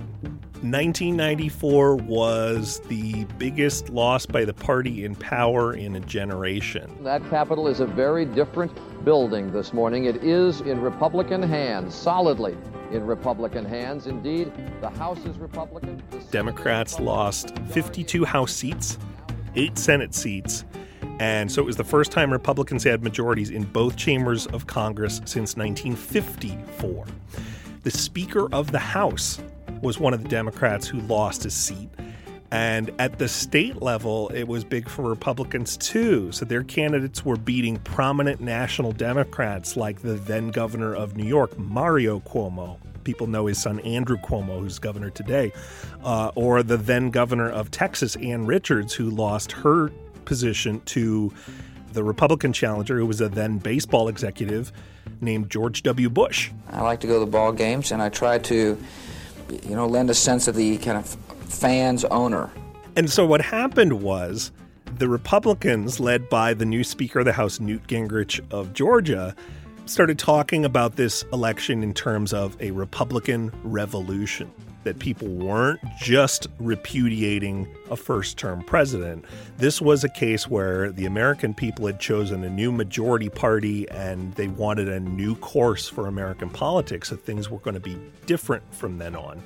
1994 0.64 1.96
was 1.96 2.80
the 2.88 3.26
biggest 3.36 3.90
loss 3.90 4.24
by 4.24 4.46
the 4.46 4.54
party 4.54 5.04
in 5.04 5.14
power 5.14 5.74
in 5.74 5.94
a 5.94 6.00
generation. 6.00 6.90
That 7.04 7.22
Capitol 7.28 7.68
is 7.68 7.80
a 7.80 7.86
very 7.86 8.24
different 8.24 8.72
building 9.04 9.52
this 9.52 9.74
morning. 9.74 10.06
It 10.06 10.24
is 10.24 10.62
in 10.62 10.80
Republican 10.80 11.42
hands, 11.42 11.94
solidly 11.94 12.56
in 12.92 13.04
Republican 13.04 13.66
hands. 13.66 14.06
Indeed, 14.06 14.50
the 14.80 14.88
House 14.88 15.22
is 15.26 15.36
Republican. 15.36 16.02
Democrats 16.30 16.98
lost 16.98 17.58
52 17.68 18.24
House 18.24 18.52
seats, 18.52 18.96
eight 19.56 19.76
Senate 19.76 20.14
seats, 20.14 20.64
and 21.20 21.52
so 21.52 21.60
it 21.60 21.66
was 21.66 21.76
the 21.76 21.84
first 21.84 22.10
time 22.10 22.32
Republicans 22.32 22.82
had 22.82 23.02
majorities 23.02 23.50
in 23.50 23.64
both 23.64 23.96
chambers 23.96 24.46
of 24.46 24.66
Congress 24.66 25.16
since 25.26 25.58
1954. 25.58 27.04
The 27.82 27.90
Speaker 27.90 28.48
of 28.50 28.72
the 28.72 28.78
House 28.78 29.40
was 29.84 30.00
one 30.00 30.14
of 30.14 30.22
the 30.22 30.28
Democrats 30.28 30.88
who 30.88 30.98
lost 31.00 31.42
his 31.44 31.54
seat. 31.54 31.90
And 32.50 32.90
at 32.98 33.18
the 33.18 33.28
state 33.28 33.82
level, 33.82 34.28
it 34.28 34.44
was 34.44 34.64
big 34.64 34.88
for 34.88 35.02
Republicans 35.02 35.76
too. 35.76 36.32
So 36.32 36.44
their 36.44 36.62
candidates 36.62 37.24
were 37.24 37.36
beating 37.36 37.78
prominent 37.78 38.40
national 38.40 38.92
Democrats 38.92 39.76
like 39.76 40.00
the 40.00 40.14
then 40.14 40.50
governor 40.50 40.94
of 40.94 41.16
New 41.16 41.26
York, 41.26 41.58
Mario 41.58 42.20
Cuomo. 42.20 42.78
People 43.02 43.26
know 43.26 43.46
his 43.46 43.60
son, 43.60 43.80
Andrew 43.80 44.16
Cuomo, 44.16 44.60
who's 44.60 44.78
governor 44.78 45.10
today, 45.10 45.52
uh, 46.04 46.30
or 46.34 46.62
the 46.62 46.76
then 46.76 47.10
governor 47.10 47.50
of 47.50 47.70
Texas, 47.70 48.16
Ann 48.16 48.46
Richards, 48.46 48.94
who 48.94 49.10
lost 49.10 49.52
her 49.52 49.90
position 50.24 50.80
to 50.86 51.32
the 51.92 52.02
Republican 52.02 52.52
challenger, 52.52 52.98
who 52.98 53.06
was 53.06 53.20
a 53.20 53.28
then 53.28 53.58
baseball 53.58 54.08
executive 54.08 54.72
named 55.20 55.50
George 55.50 55.82
W. 55.82 56.08
Bush. 56.08 56.50
I 56.70 56.82
like 56.82 57.00
to 57.00 57.06
go 57.06 57.14
to 57.14 57.20
the 57.20 57.30
ball 57.30 57.52
games, 57.52 57.92
and 57.92 58.00
I 58.00 58.08
try 58.08 58.38
to 58.38 58.78
you 59.50 59.74
know, 59.74 59.86
lend 59.86 60.10
a 60.10 60.14
sense 60.14 60.48
of 60.48 60.54
the 60.54 60.78
kind 60.78 60.98
of 60.98 61.06
fans 61.48 62.04
owner. 62.06 62.50
And 62.96 63.10
so 63.10 63.26
what 63.26 63.40
happened 63.40 64.02
was 64.02 64.52
the 64.98 65.08
Republicans, 65.08 65.98
led 65.98 66.28
by 66.28 66.54
the 66.54 66.64
new 66.64 66.84
Speaker 66.84 67.20
of 67.20 67.24
the 67.24 67.32
House, 67.32 67.60
Newt 67.60 67.86
Gingrich 67.86 68.40
of 68.52 68.72
Georgia, 68.72 69.34
started 69.86 70.18
talking 70.18 70.64
about 70.64 70.96
this 70.96 71.24
election 71.32 71.82
in 71.82 71.92
terms 71.92 72.32
of 72.32 72.56
a 72.60 72.70
Republican 72.70 73.52
revolution 73.62 74.50
that 74.84 74.98
people 74.98 75.28
weren't 75.28 75.80
just 75.98 76.46
repudiating 76.58 77.66
a 77.90 77.96
first 77.96 78.38
term 78.38 78.62
president. 78.62 79.24
This 79.56 79.80
was 79.80 80.04
a 80.04 80.08
case 80.08 80.48
where 80.48 80.92
the 80.92 81.06
American 81.06 81.54
people 81.54 81.86
had 81.86 81.98
chosen 81.98 82.44
a 82.44 82.50
new 82.50 82.70
majority 82.70 83.28
party 83.28 83.88
and 83.90 84.32
they 84.34 84.48
wanted 84.48 84.88
a 84.88 85.00
new 85.00 85.36
course 85.36 85.88
for 85.88 86.06
American 86.06 86.50
politics, 86.50 87.08
so 87.08 87.16
things 87.16 87.50
were 87.50 87.58
going 87.58 87.74
to 87.74 87.80
be 87.80 87.98
different 88.26 88.62
from 88.74 88.98
then 88.98 89.16
on. 89.16 89.42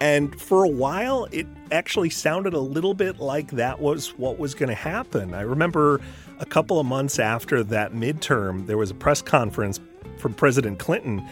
And 0.00 0.40
for 0.40 0.64
a 0.64 0.68
while, 0.68 1.28
it 1.30 1.46
actually 1.70 2.10
sounded 2.10 2.54
a 2.54 2.60
little 2.60 2.94
bit 2.94 3.20
like 3.20 3.50
that 3.52 3.80
was 3.80 4.18
what 4.18 4.38
was 4.38 4.54
going 4.54 4.70
to 4.70 4.74
happen. 4.74 5.34
I 5.34 5.42
remember 5.42 6.00
a 6.38 6.46
couple 6.46 6.80
of 6.80 6.86
months 6.86 7.18
after 7.18 7.62
that 7.64 7.92
midterm, 7.92 8.66
there 8.66 8.78
was 8.78 8.90
a 8.90 8.94
press 8.94 9.20
conference 9.20 9.78
from 10.18 10.34
President 10.34 10.78
Clinton 10.78 11.26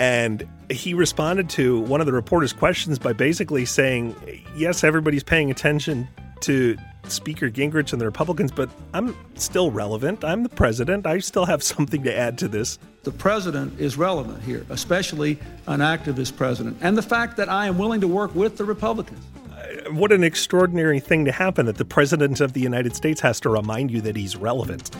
and 0.00 0.46
he 0.70 0.94
responded 0.94 1.48
to 1.50 1.80
one 1.80 2.00
of 2.00 2.06
the 2.06 2.12
reporter's 2.12 2.52
questions 2.52 2.98
by 2.98 3.12
basically 3.12 3.64
saying, 3.64 4.14
Yes, 4.56 4.84
everybody's 4.84 5.24
paying 5.24 5.50
attention 5.50 6.08
to 6.40 6.76
Speaker 7.04 7.50
Gingrich 7.50 7.92
and 7.92 8.00
the 8.00 8.04
Republicans, 8.04 8.52
but 8.52 8.70
I'm 8.94 9.16
still 9.34 9.70
relevant. 9.70 10.24
I'm 10.24 10.42
the 10.42 10.48
president. 10.48 11.06
I 11.06 11.18
still 11.18 11.46
have 11.46 11.62
something 11.74 12.02
to 12.04 12.16
add 12.16 12.38
to 12.38 12.48
this. 12.48 12.78
The 13.08 13.14
president 13.14 13.80
is 13.80 13.96
relevant 13.96 14.42
here, 14.42 14.66
especially 14.68 15.38
an 15.66 15.80
activist 15.80 16.36
president, 16.36 16.76
and 16.82 16.94
the 16.94 17.00
fact 17.00 17.38
that 17.38 17.48
I 17.48 17.64
am 17.64 17.78
willing 17.78 18.02
to 18.02 18.06
work 18.06 18.34
with 18.34 18.58
the 18.58 18.66
Republicans. 18.66 19.24
Uh, 19.50 19.90
what 19.92 20.12
an 20.12 20.22
extraordinary 20.22 21.00
thing 21.00 21.24
to 21.24 21.32
happen 21.32 21.64
that 21.64 21.78
the 21.78 21.86
president 21.86 22.42
of 22.42 22.52
the 22.52 22.60
United 22.60 22.94
States 22.94 23.22
has 23.22 23.40
to 23.40 23.48
remind 23.48 23.90
you 23.90 24.02
that 24.02 24.14
he's 24.14 24.36
relevant. 24.36 24.94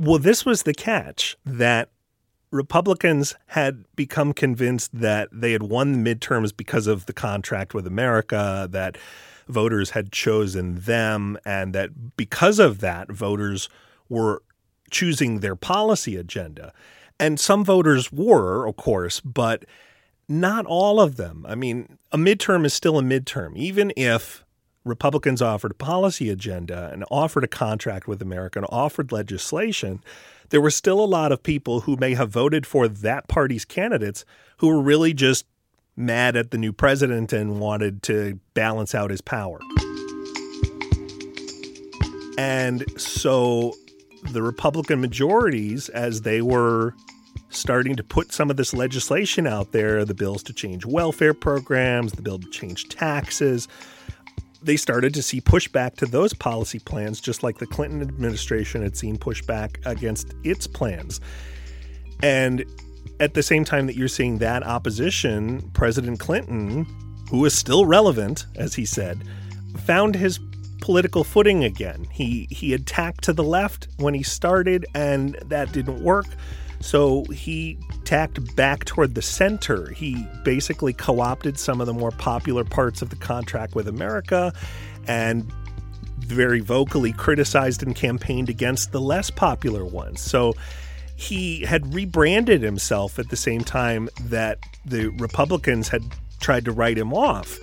Well, 0.00 0.18
this 0.18 0.44
was 0.44 0.64
the 0.64 0.74
catch 0.74 1.36
that 1.46 1.90
Republicans 2.50 3.36
had 3.46 3.84
become 3.94 4.32
convinced 4.32 4.90
that 4.98 5.28
they 5.30 5.52
had 5.52 5.62
won 5.62 5.92
the 5.92 6.14
midterms 6.14 6.50
because 6.56 6.88
of 6.88 7.06
the 7.06 7.12
contract 7.12 7.72
with 7.72 7.86
America, 7.86 8.66
that 8.72 8.98
voters 9.46 9.90
had 9.90 10.10
chosen 10.10 10.80
them, 10.80 11.38
and 11.44 11.72
that 11.72 12.16
because 12.16 12.58
of 12.58 12.80
that, 12.80 13.12
voters 13.12 13.68
were 14.08 14.42
choosing 14.92 15.40
their 15.40 15.56
policy 15.56 16.16
agenda. 16.16 16.72
And 17.18 17.40
some 17.40 17.64
voters 17.64 18.12
were, 18.12 18.66
of 18.66 18.76
course, 18.76 19.20
but 19.20 19.64
not 20.28 20.66
all 20.66 21.00
of 21.00 21.16
them. 21.16 21.44
I 21.48 21.54
mean, 21.54 21.98
a 22.12 22.16
midterm 22.16 22.64
is 22.64 22.72
still 22.72 22.98
a 22.98 23.02
midterm, 23.02 23.56
even 23.56 23.92
if 23.96 24.44
Republicans 24.84 25.42
offered 25.42 25.72
a 25.72 25.74
policy 25.74 26.30
agenda 26.30 26.90
and 26.92 27.04
offered 27.10 27.44
a 27.44 27.48
contract 27.48 28.06
with 28.06 28.22
America 28.22 28.58
and 28.58 28.66
offered 28.70 29.12
legislation 29.12 30.02
there 30.52 30.60
were 30.60 30.70
still 30.70 31.02
a 31.02 31.06
lot 31.06 31.32
of 31.32 31.42
people 31.42 31.80
who 31.80 31.96
may 31.96 32.12
have 32.12 32.28
voted 32.28 32.66
for 32.66 32.86
that 32.86 33.26
party's 33.26 33.64
candidates 33.64 34.26
who 34.58 34.68
were 34.68 34.82
really 34.82 35.14
just 35.14 35.46
mad 35.96 36.36
at 36.36 36.50
the 36.50 36.58
new 36.58 36.74
president 36.74 37.32
and 37.32 37.58
wanted 37.58 38.02
to 38.02 38.38
balance 38.52 38.94
out 38.94 39.10
his 39.10 39.22
power. 39.22 39.58
And 42.36 42.84
so 43.00 43.72
the 44.22 44.42
Republican 44.42 45.00
majorities, 45.00 45.88
as 45.88 46.22
they 46.22 46.42
were 46.42 46.94
starting 47.48 47.96
to 47.96 48.04
put 48.04 48.32
some 48.32 48.50
of 48.50 48.56
this 48.56 48.72
legislation 48.72 49.46
out 49.46 49.72
there 49.72 50.04
the 50.04 50.14
bills 50.14 50.42
to 50.44 50.52
change 50.52 50.86
welfare 50.86 51.34
programs, 51.34 52.12
the 52.12 52.22
bill 52.22 52.38
to 52.38 52.48
change 52.50 52.88
taxes, 52.88 53.68
they 54.62 54.76
started 54.76 55.12
to 55.14 55.22
see 55.22 55.40
pushback 55.40 55.96
to 55.96 56.06
those 56.06 56.32
policy 56.32 56.78
plans, 56.78 57.20
just 57.20 57.42
like 57.42 57.58
the 57.58 57.66
Clinton 57.66 58.00
administration 58.00 58.82
had 58.82 58.96
seen 58.96 59.18
pushback 59.18 59.84
against 59.84 60.34
its 60.44 60.66
plans. 60.66 61.20
And 62.22 62.64
at 63.18 63.34
the 63.34 63.42
same 63.42 63.64
time 63.64 63.86
that 63.86 63.96
you're 63.96 64.08
seeing 64.08 64.38
that 64.38 64.62
opposition, 64.62 65.68
President 65.72 66.20
Clinton, 66.20 66.86
who 67.28 67.44
is 67.44 67.54
still 67.54 67.86
relevant, 67.86 68.46
as 68.56 68.74
he 68.74 68.84
said, 68.84 69.24
found 69.84 70.14
his 70.14 70.38
political 70.82 71.24
footing 71.24 71.64
again. 71.64 72.06
He 72.10 72.46
he 72.50 72.74
attacked 72.74 73.24
to 73.24 73.32
the 73.32 73.44
left 73.44 73.88
when 73.96 74.12
he 74.12 74.22
started, 74.22 74.84
and 74.94 75.36
that 75.46 75.72
didn't 75.72 76.02
work. 76.02 76.26
So 76.80 77.24
he 77.26 77.78
tacked 78.04 78.54
back 78.56 78.84
toward 78.84 79.14
the 79.14 79.22
center. 79.22 79.90
He 79.92 80.26
basically 80.42 80.92
co 80.92 81.20
opted 81.20 81.58
some 81.58 81.80
of 81.80 81.86
the 81.86 81.94
more 81.94 82.10
popular 82.10 82.64
parts 82.64 83.00
of 83.00 83.10
the 83.10 83.16
contract 83.16 83.74
with 83.74 83.88
America 83.88 84.52
and 85.06 85.50
very 86.18 86.60
vocally 86.60 87.12
criticized 87.12 87.82
and 87.82 87.94
campaigned 87.94 88.48
against 88.48 88.90
the 88.90 89.00
less 89.00 89.30
popular 89.30 89.84
ones. 89.84 90.20
So 90.20 90.54
he 91.14 91.60
had 91.60 91.94
rebranded 91.94 92.62
himself 92.62 93.20
at 93.20 93.28
the 93.28 93.36
same 93.36 93.62
time 93.62 94.08
that 94.22 94.58
the 94.84 95.08
Republicans 95.18 95.88
had 95.88 96.02
tried 96.40 96.64
to 96.64 96.72
write 96.72 96.98
him 96.98 97.12
off. 97.12 97.58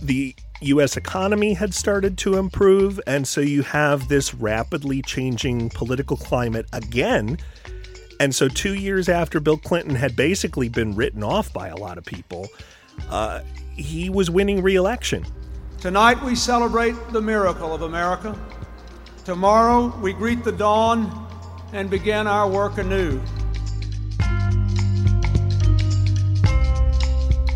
The 0.00 0.34
US 0.60 0.96
economy 0.96 1.54
had 1.54 1.74
started 1.74 2.16
to 2.18 2.36
improve, 2.36 3.00
and 3.06 3.26
so 3.26 3.40
you 3.40 3.62
have 3.62 4.08
this 4.08 4.34
rapidly 4.34 5.02
changing 5.02 5.70
political 5.70 6.16
climate 6.16 6.66
again 6.72 7.38
and 8.18 8.34
so, 8.34 8.48
two 8.48 8.74
years 8.74 9.08
after 9.08 9.40
Bill 9.40 9.58
Clinton 9.58 9.94
had 9.94 10.16
basically 10.16 10.68
been 10.68 10.94
written 10.94 11.22
off 11.22 11.52
by 11.52 11.68
a 11.68 11.76
lot 11.76 11.98
of 11.98 12.04
people, 12.04 12.48
uh, 13.10 13.42
he 13.74 14.08
was 14.08 14.30
winning 14.30 14.62
re 14.62 14.76
election. 14.76 15.24
Tonight, 15.80 16.22
we 16.24 16.34
celebrate 16.34 16.94
the 17.10 17.20
miracle 17.20 17.74
of 17.74 17.82
America. 17.82 18.38
Tomorrow, 19.24 19.94
we 20.00 20.12
greet 20.12 20.44
the 20.44 20.52
dawn 20.52 21.28
and 21.72 21.90
begin 21.90 22.26
our 22.26 22.48
work 22.48 22.78
anew. 22.78 23.20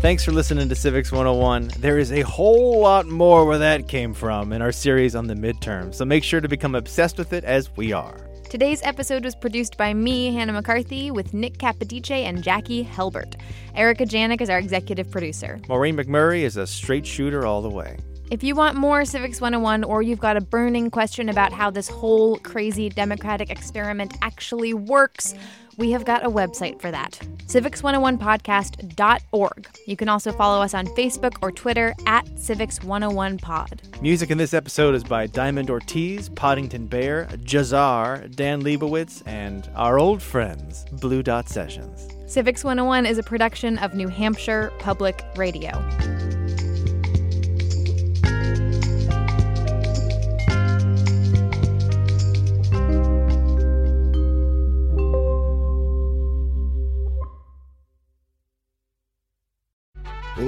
Thanks 0.01 0.25
for 0.25 0.31
listening 0.31 0.67
to 0.67 0.73
Civics 0.73 1.11
101. 1.11 1.73
There 1.77 1.99
is 1.99 2.11
a 2.11 2.21
whole 2.21 2.81
lot 2.81 3.05
more 3.05 3.45
where 3.45 3.59
that 3.59 3.87
came 3.87 4.15
from 4.15 4.51
in 4.51 4.59
our 4.59 4.71
series 4.71 5.15
on 5.15 5.27
the 5.27 5.35
midterm, 5.35 5.93
so 5.93 6.05
make 6.05 6.23
sure 6.23 6.41
to 6.41 6.47
become 6.47 6.73
obsessed 6.73 7.19
with 7.19 7.33
it 7.33 7.43
as 7.43 7.69
we 7.77 7.93
are. 7.93 8.17
Today's 8.49 8.81
episode 8.81 9.23
was 9.23 9.35
produced 9.35 9.77
by 9.77 9.93
me, 9.93 10.33
Hannah 10.33 10.53
McCarthy, 10.53 11.11
with 11.11 11.35
Nick 11.35 11.59
Capodice 11.59 12.09
and 12.09 12.41
Jackie 12.41 12.83
Helbert. 12.83 13.35
Erica 13.75 14.05
Janik 14.07 14.41
is 14.41 14.49
our 14.49 14.57
executive 14.57 15.11
producer. 15.11 15.59
Maureen 15.69 15.95
McMurray 15.95 16.41
is 16.41 16.57
a 16.57 16.65
straight 16.65 17.05
shooter 17.05 17.45
all 17.45 17.61
the 17.61 17.69
way. 17.69 17.95
If 18.31 18.43
you 18.43 18.55
want 18.55 18.77
more 18.77 19.03
Civics 19.03 19.39
101 19.39 19.83
or 19.83 20.01
you've 20.01 20.17
got 20.17 20.37
a 20.37 20.41
burning 20.41 20.89
question 20.89 21.27
about 21.29 21.51
how 21.51 21.69
this 21.69 21.89
whole 21.89 22.37
crazy 22.37 22.89
democratic 22.89 23.51
experiment 23.51 24.17
actually 24.21 24.73
works, 24.73 25.35
we 25.81 25.91
have 25.91 26.05
got 26.05 26.23
a 26.23 26.29
website 26.29 26.79
for 26.79 26.89
that 26.91 27.19
civics101podcast.org. 27.47 29.67
You 29.87 29.97
can 29.97 30.07
also 30.07 30.31
follow 30.31 30.61
us 30.61 30.73
on 30.73 30.87
Facebook 30.87 31.35
or 31.41 31.51
Twitter 31.51 31.93
at 32.05 32.23
civics101pod. 32.35 34.01
Music 34.01 34.31
in 34.31 34.37
this 34.37 34.53
episode 34.53 34.95
is 34.95 35.03
by 35.03 35.27
Diamond 35.27 35.69
Ortiz, 35.69 36.29
Poddington 36.29 36.87
Bear, 36.87 37.25
Jazar, 37.43 38.33
Dan 38.33 38.61
Leibowitz, 38.61 39.21
and 39.25 39.69
our 39.75 39.99
old 39.99 40.21
friends, 40.21 40.85
Blue 41.01 41.21
Dot 41.21 41.49
Sessions. 41.49 42.07
Civics 42.31 42.63
101 42.63 43.05
is 43.05 43.17
a 43.17 43.23
production 43.23 43.77
of 43.79 43.95
New 43.95 44.07
Hampshire 44.07 44.71
Public 44.79 45.25
Radio. 45.35 45.71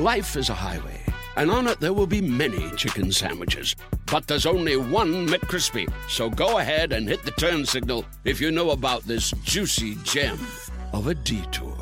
Life 0.04 0.36
is 0.36 0.50
a 0.50 0.54
highway, 0.54 1.00
and 1.38 1.50
on 1.50 1.66
it 1.66 1.80
there 1.80 1.94
will 1.94 2.06
be 2.06 2.20
many 2.20 2.70
chicken 2.72 3.10
sandwiches. 3.10 3.74
But 4.08 4.28
there's 4.28 4.46
only 4.46 4.76
one 4.76 5.26
McCrispy. 5.30 5.90
So 6.10 6.30
go 6.30 6.58
ahead 6.58 6.92
and 6.92 7.08
hit 7.08 7.24
the 7.24 7.32
turn 7.32 7.66
signal 7.66 8.04
if 8.26 8.42
you 8.42 8.52
know 8.52 8.72
about 8.72 9.04
this 9.04 9.32
juicy 9.46 9.96
gem 10.04 10.38
of 10.92 11.08
a 11.08 11.16
detour. 11.16 11.78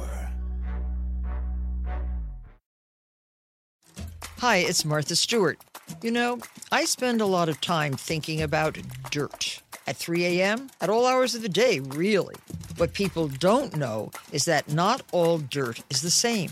Hi, 4.37 4.57
it's 4.57 4.85
Martha 4.85 5.15
Stewart. 5.15 5.57
You 6.03 6.11
know, 6.11 6.37
I 6.71 6.85
spend 6.85 7.21
a 7.21 7.25
lot 7.25 7.49
of 7.49 7.59
time 7.59 7.93
thinking 7.93 8.43
about 8.43 8.77
dirt. 9.09 9.63
At 9.87 9.97
3 9.97 10.25
a.m., 10.25 10.69
at 10.79 10.91
all 10.91 11.07
hours 11.07 11.33
of 11.33 11.41
the 11.41 11.49
day, 11.49 11.79
really. 11.79 12.35
What 12.77 12.93
people 12.93 13.29
don't 13.29 13.75
know 13.75 14.11
is 14.31 14.45
that 14.45 14.71
not 14.71 15.01
all 15.11 15.39
dirt 15.39 15.81
is 15.89 16.03
the 16.03 16.11
same. 16.11 16.51